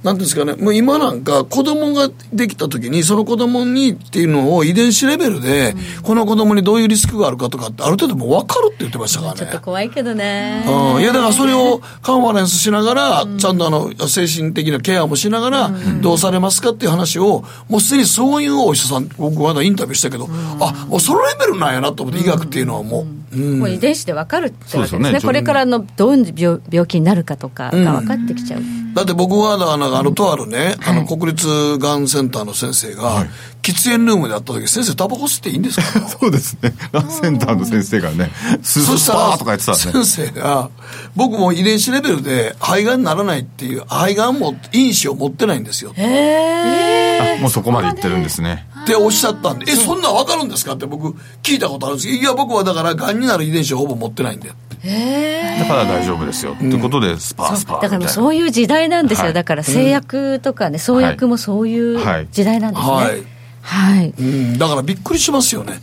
[0.04, 0.54] なんですかね。
[0.54, 9.40] もう今なんか子供ができた時にその子供にっていうのを遺伝子レベルで、うん、この子供にどういうリスクがあるかとかってある程度も分かるって言ってましたからね。
[9.40, 10.64] ちょっと怖いけどね。
[10.68, 15.72] うん、いやだからそれをカンファレンスしながら、ちゃんとあの精神的なケアもしながら、
[16.02, 20.28] どうされますかっていう話をもうすでにそういうお医者さん僕まだインタビューしたけど、
[20.60, 28.62] あもうそのレベルなんやなと思って医学っていうのはもう、もう遺伝子で分かるってわけですね、ね、これからのどういう病病気になるかとかが分かってきちゃう、
[28.94, 33.26] だって僕はあのあのとあるね、あの国立がんセンターの先生が、
[33.62, 36.08] 喫煙ルームで会った時先生タバコ吸っていいんですか？
[36.10, 36.74] そうですね。
[36.92, 40.70] がんセンターの先生がねスースパーとか言ってたんで先生が
[41.16, 45.94] 僕も遺伝子レベルで肺がんにならないっていう肺がんも因子を持ってないんですよ。
[45.96, 54.50] へえもうそこまで言ってるんですねっておっしゃったんで、え、そんなん分かるんですかって僕聞いたことあるんですけど、いや、僕はだから、がんになる遺伝子をほぼ持ってないんで。
[54.50, 56.56] だから大丈夫ですよ。
[56.56, 59.32] と、いうことで、スパースパーだからそういう時代なんですよ。
[59.32, 62.00] だから製薬とかね、創薬もそういう
[62.32, 62.94] 時代なんですね。
[62.94, 63.24] はい。
[63.64, 65.80] はい、うん、だからびっくりしますよね。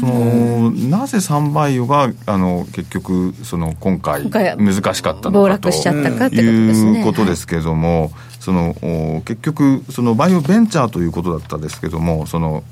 [0.00, 5.68] そのなぜサンバイオがあの結局その今回難しかったのかと。
[6.34, 8.10] いうことですけれども、
[8.48, 8.74] その
[9.26, 12.64] 結局そのバイオベンチャーということだったんですけどもその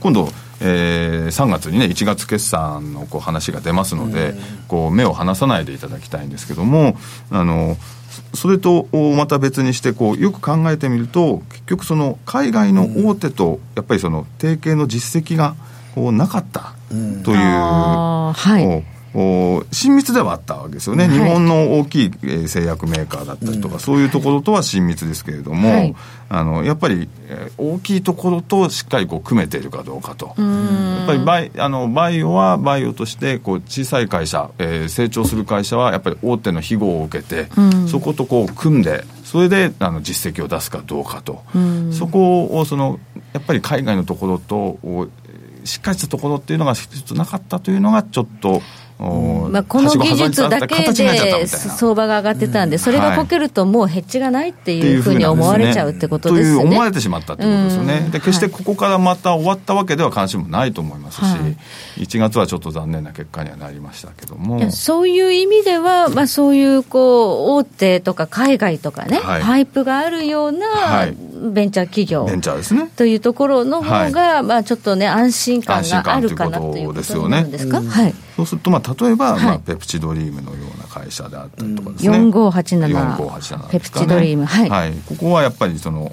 [0.00, 0.28] 今度
[0.58, 4.32] えー、3月にね1月決算のこう話が出ますので、
[4.68, 6.96] こう目を離さないでいただきたいんですけども
[7.30, 7.76] あの
[8.32, 15.56] それとまた別にしてこうよく考えてみると結局その海外の大手とやっぱりその提携の実績が
[15.94, 16.94] こうなかったと
[17.32, 18.95] いう、はい
[19.72, 25.96] 親密ではあったわけですよね、はい、日本の大きい製薬メーカーだったりとか、うん、そういうところとは親密ですけれども、はい、
[26.28, 27.08] あのやっぱり
[27.56, 41.42] 大きいところとしっかりこう組めているかどうかと、やっぱりバイあのバイオはバイオとしてこう小さい会社、えー、成長する会社はやっぱり大手の庇護を受けて、うん、そことこう組んで、それであの実績を出すかどうかと、
[41.90, 43.00] そこをその
[43.32, 45.08] やっぱり海外のところと
[45.64, 46.74] しっかりしたところっていうのが
[47.14, 48.60] なかったというのがちょっと。
[48.98, 56.56] まあ、この技術だけで相場が上がってたんで、それがこけると、もうヘッジがないっていうふうに思われちゃうってことですね。
[56.56, 61.36] という思われてしまったってことですよね、で決してここからまた終わったわけでは関心もないと思いますし、は
[61.98, 64.70] い、1月はちょっと残念な結果にはなりましたけども。
[64.70, 71.06] そういう意味では、まあ、そういうこう大手とか海外とかね、はい、パイプがあるような
[71.52, 77.82] ベンチャー企業、ベンチャーですね、というところの方が、まあちょっとね、安心感があるかなということですか？
[77.82, 78.14] はい。
[78.36, 82.18] そうすると、まあ、例えば、はい、まあ、ペプチドリームのような会社であったりとかですね。
[82.18, 83.16] 4587。
[83.16, 84.70] 4587、ペプチドリーム、はい。
[84.70, 84.92] はい。
[85.06, 86.12] ここはやっぱり、その、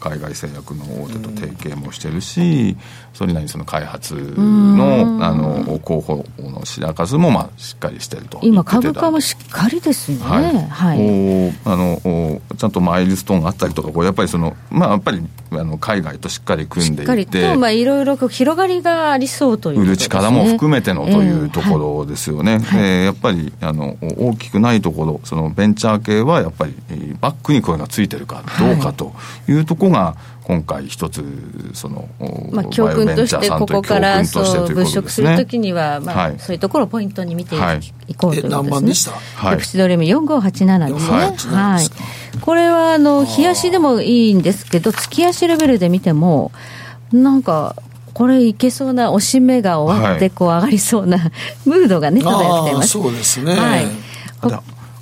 [0.00, 2.76] 海外製薬の大手と提携もしてるし、
[3.12, 10.18] それなりにその開発の、あの、候補の品数も、まあ、しっかりしてると今、株価もしっかりですね。
[10.18, 10.68] はい。
[10.68, 17.02] はい、おあのちゃんとマイルストーンがあったりとか、こうやっぱりその、まあ、やっぱり、あの海外としっかり組んでいて。
[17.02, 26.74] しっかりと、まあ、いろいろ広がりがありそうという、ね、売る力も含めてのというところですよね、はい、えー、やっぱりあの大きくないところ、そのベンチャー系はやっぱり
[27.20, 29.12] バックにこれがついてるかどうかと
[29.48, 30.16] いうところが、
[30.48, 31.22] 今回一つ
[31.74, 32.08] その、
[32.50, 37.54] まあ、教訓としてここからそう物色するときには、まあ、はい、そういうところをポイントに見て
[38.08, 39.14] い,、こうということですね。
[39.36, 41.54] はい、プシドレム4587ですね。
[41.54, 42.40] はい。
[42.40, 46.50] これはあの日足でもいいんですけど月足レベルで見ても
[47.12, 47.76] なんか
[48.18, 51.18] これいけそうな、押し目が終わって、こう上がりそうな、
[51.64, 52.88] ムードがね、漂ってます。
[52.88, 53.54] そうですね。
[53.54, 53.86] はい。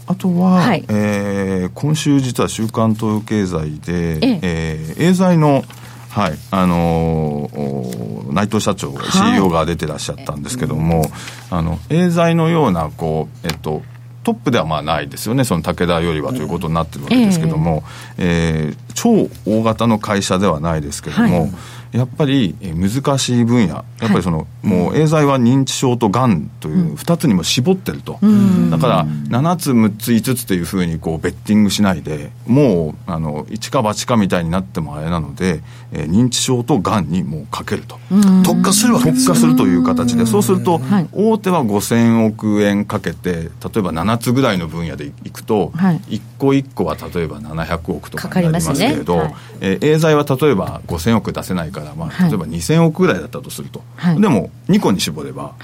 [0.06, 4.94] あとは、はい、えー、今週実は週刊東洋経済で、ええ。
[4.98, 5.64] ー、エーザイの、
[6.10, 11.10] はい、あのー、内藤社長、はい、CEO が出てらっしゃったんですけども、
[11.50, 13.80] あの、エーザイのような、こう、えっと、
[14.24, 17.82] トップではまあないですよね、その武田よりはということになってるわけですけども、
[18.18, 21.52] えー、えー、超大型の会社ではないですけども、はい
[21.96, 23.84] やっぱり難しい分野。
[24.00, 37.98] やっぱりその、はい、もうエーザイは認知症とがんという2つにも絞ってると、うん、だから7つ6つ5つというふうにこうベッティングしないでもうあの一か八かみたいになってもあれなので、えー、認知症とがんにもうかけると、
[38.44, 43.48] 特化するわけです特化するという形でそうすると、はい、大手は5000億円かけて例え
[43.80, 55.54] ば7つぐらいの分野でいくと、はい、1個1個は例えば700億とかになりますけれど、ねはい、えー、エーザイは例えば5000億出せないから、まあ、例えば2000億ぐらいだったとすると、はい、でも2個に絞れば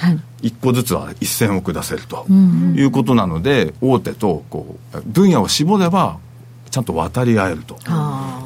[0.42, 6.18] 1個ずつは1000億出せるということなので、大手とこう分野を絞れば
[6.72, 7.76] ちゃんと渡り合えると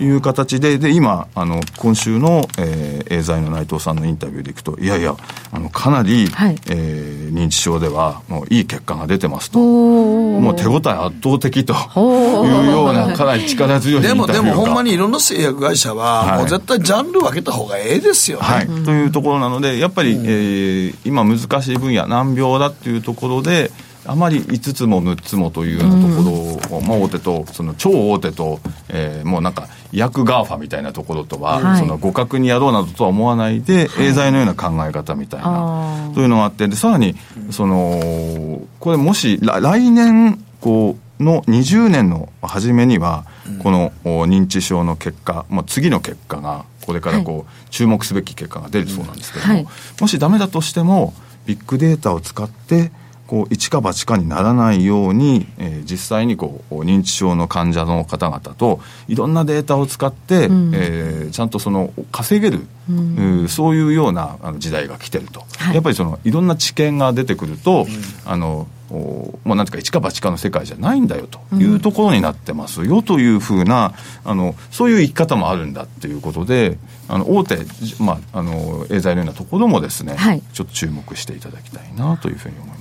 [0.02, 5.14] いう形で、で今あの、今週の、えー、エーザイの内藤さんのインタビューでいくと、いやいや、
[5.52, 18.66] あのかなり、はい、えー、認知症では、もういい結果が出てますと、もう手応え圧倒的というような、かなり力強いでも、でもほんまにいろんな製薬会社は、はい、もう絶対ジャンル分けた方がええですよね、はい。
[18.66, 23.70] というところなので、やっぱり、えー、今、難しい分野、難病だっていうところで、
[24.06, 37.14] あまり5つも6つもというようなところを、まあ、大手とその超大手と、えー、もうなんか薬 GAFA みたいなところとは、はい、その互角にやろうなどとは思わないで、はい、エーザイのような考え方みたいな、というのがあってでさらに
[37.50, 43.24] そのこれもし来年こうの20年の初めには、
[43.62, 51.14] この認知症の結果、まあ、次の結果がこれからこう、注目すべき結果が出るそうなんですけれども、もしダメだとしても
[51.46, 52.92] ビッグデータを使って
[53.26, 77.58] こう一か八かにならないように、えー、実際にこう認知症の患者の方々といろんなデータを使って、うん、えー、ちゃんとその稼げる、うん、そういうようなあの時代が来てると、はい、やっぱりそのいろんな知見が出てくると、うん、あのもうなんていうか一か八かの世界じゃないんだよというところになってますよというふうなあのそういう生き方もあるんだっていうことであの大手、
[78.00, 82.75] まあ、あのエーザイのようなところもですね、はい、ちょっと注目していただきたいなというふうに思います。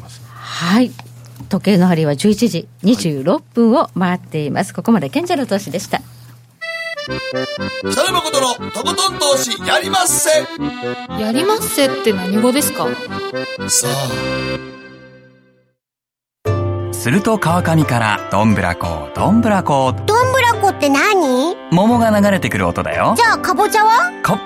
[0.58, 0.92] はい。
[1.50, 6.02] 時計の針は11時26分を回っています、はい、ここまで賢者の投資でした。
[7.82, 10.30] 北野誠のとことん投資やりまっせ。
[11.22, 12.88] やりまっせって何語ですか？
[13.68, 13.88] さ
[16.48, 16.94] あ。
[16.94, 21.56] すると川上からどんぶらこどんぶらこどんぶらこって何？
[21.72, 23.14] 桃が流れてくる音だよ。
[23.18, 24.22] じゃあかぼちゃは？
[24.24, 24.40] か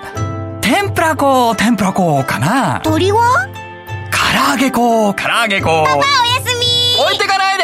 [0.60, 2.82] 天ぷらこ天ぷらこかな。
[2.84, 3.47] 鳥は？
[4.22, 5.70] 唐揚げ粉、唐揚げ粉。
[5.70, 6.06] パパおや
[6.46, 7.64] すみ置いてかないで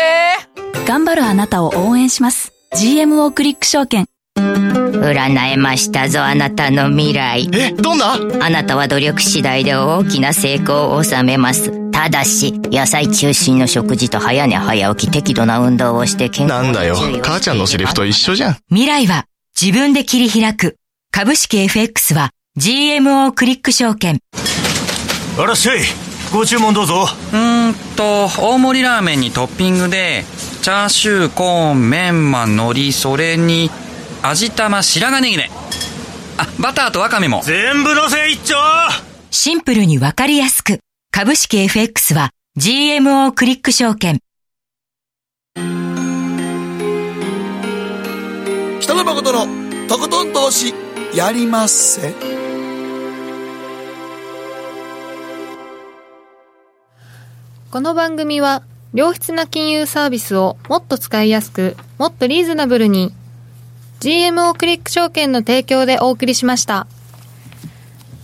[0.88, 2.54] 頑張るあなたを応援します。
[2.76, 4.06] GMO クリック証券。
[4.38, 7.50] 占えましたぞ、あなたの未来。
[7.54, 8.14] え、どんな？
[8.14, 11.92] あなたは努力次第で大きな成功を収めます。
[11.92, 18.58] ただし、野菜中心の食事と早寝早起き適度な運動をして健康なんだよ、母ちゃんのセリフと一緒じゃん。
[18.70, 19.26] 未来は
[19.60, 20.78] 自分で切り開く。
[21.12, 24.20] 株式 FX は GMO クリック証券。
[25.38, 25.80] あらっしゃい。
[26.36, 27.06] ご注文どうぞ。
[27.32, 30.26] うんと大盛りラーメンにトッピングで
[30.62, 33.72] チャーシューコーンメンマ海苔それに
[34.22, 35.50] 味玉白髪ネギね
[36.38, 37.42] あバターとワカメも。
[37.46, 38.56] 全部のせ一丁。
[39.32, 40.80] シンプルにわかりやすく。
[41.10, 44.20] 株式 FX は GMO クリック証券。
[48.82, 50.74] 北野誠のとことん投資
[51.14, 52.35] やりまっせ
[57.76, 58.64] この番組は
[58.94, 63.12] 良質な金融サービスをもっと使いやすくもっとリーズナブルに
[64.00, 66.88] GMO クリック証券の提供でお送りしました。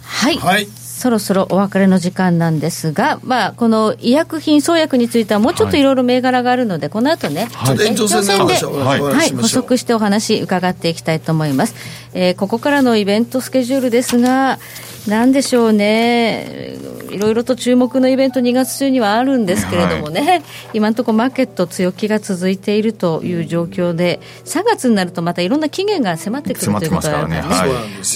[0.04, 0.68] はい、はい。
[0.68, 5.84] そろそろお別れの時間なんですが、まあ、この医薬品、創薬については、もうちょっとい。
[5.84, 11.76] ろいろ銘柄があるので、はい、この後ね、はい、延長戦で、はい、はい、補足してお話伺っていきたいと思います。
[12.14, 14.60] えー、ここからのイベントスケジュールですが、
[15.08, 16.78] なんでしょうね、
[17.12, 20.43] いろいろと注目のイベント、2月中にはあるんですけれどもね、はい、
[20.74, 27.47] 今のところマーケット強気が続いているという状況で、3月になるとまたいろんな期限が迫ってくるということがあるからね、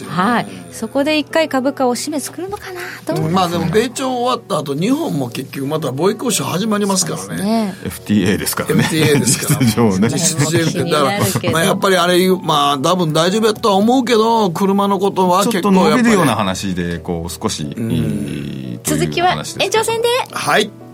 [0.07, 3.19] はい、そこで1回株価を締め作るのかなと。
[3.29, 7.75] まあでも、米朝終わった後日本も結局また貿易交渉始まりますからね、ね。
[7.83, 11.03] FTA ですからね、FTA ですから、実情ね、実情だか
[11.41, 15.55] ら、まあ、やっぱりあれ、まあ多分大丈夫やとは思うけど、車のことは結構やっぱり。
[15.55, 17.63] ちょっと伸びるような話でこう少し、
[18.83, 20.07] 続きは延長戦で。
[20.31, 20.84] はい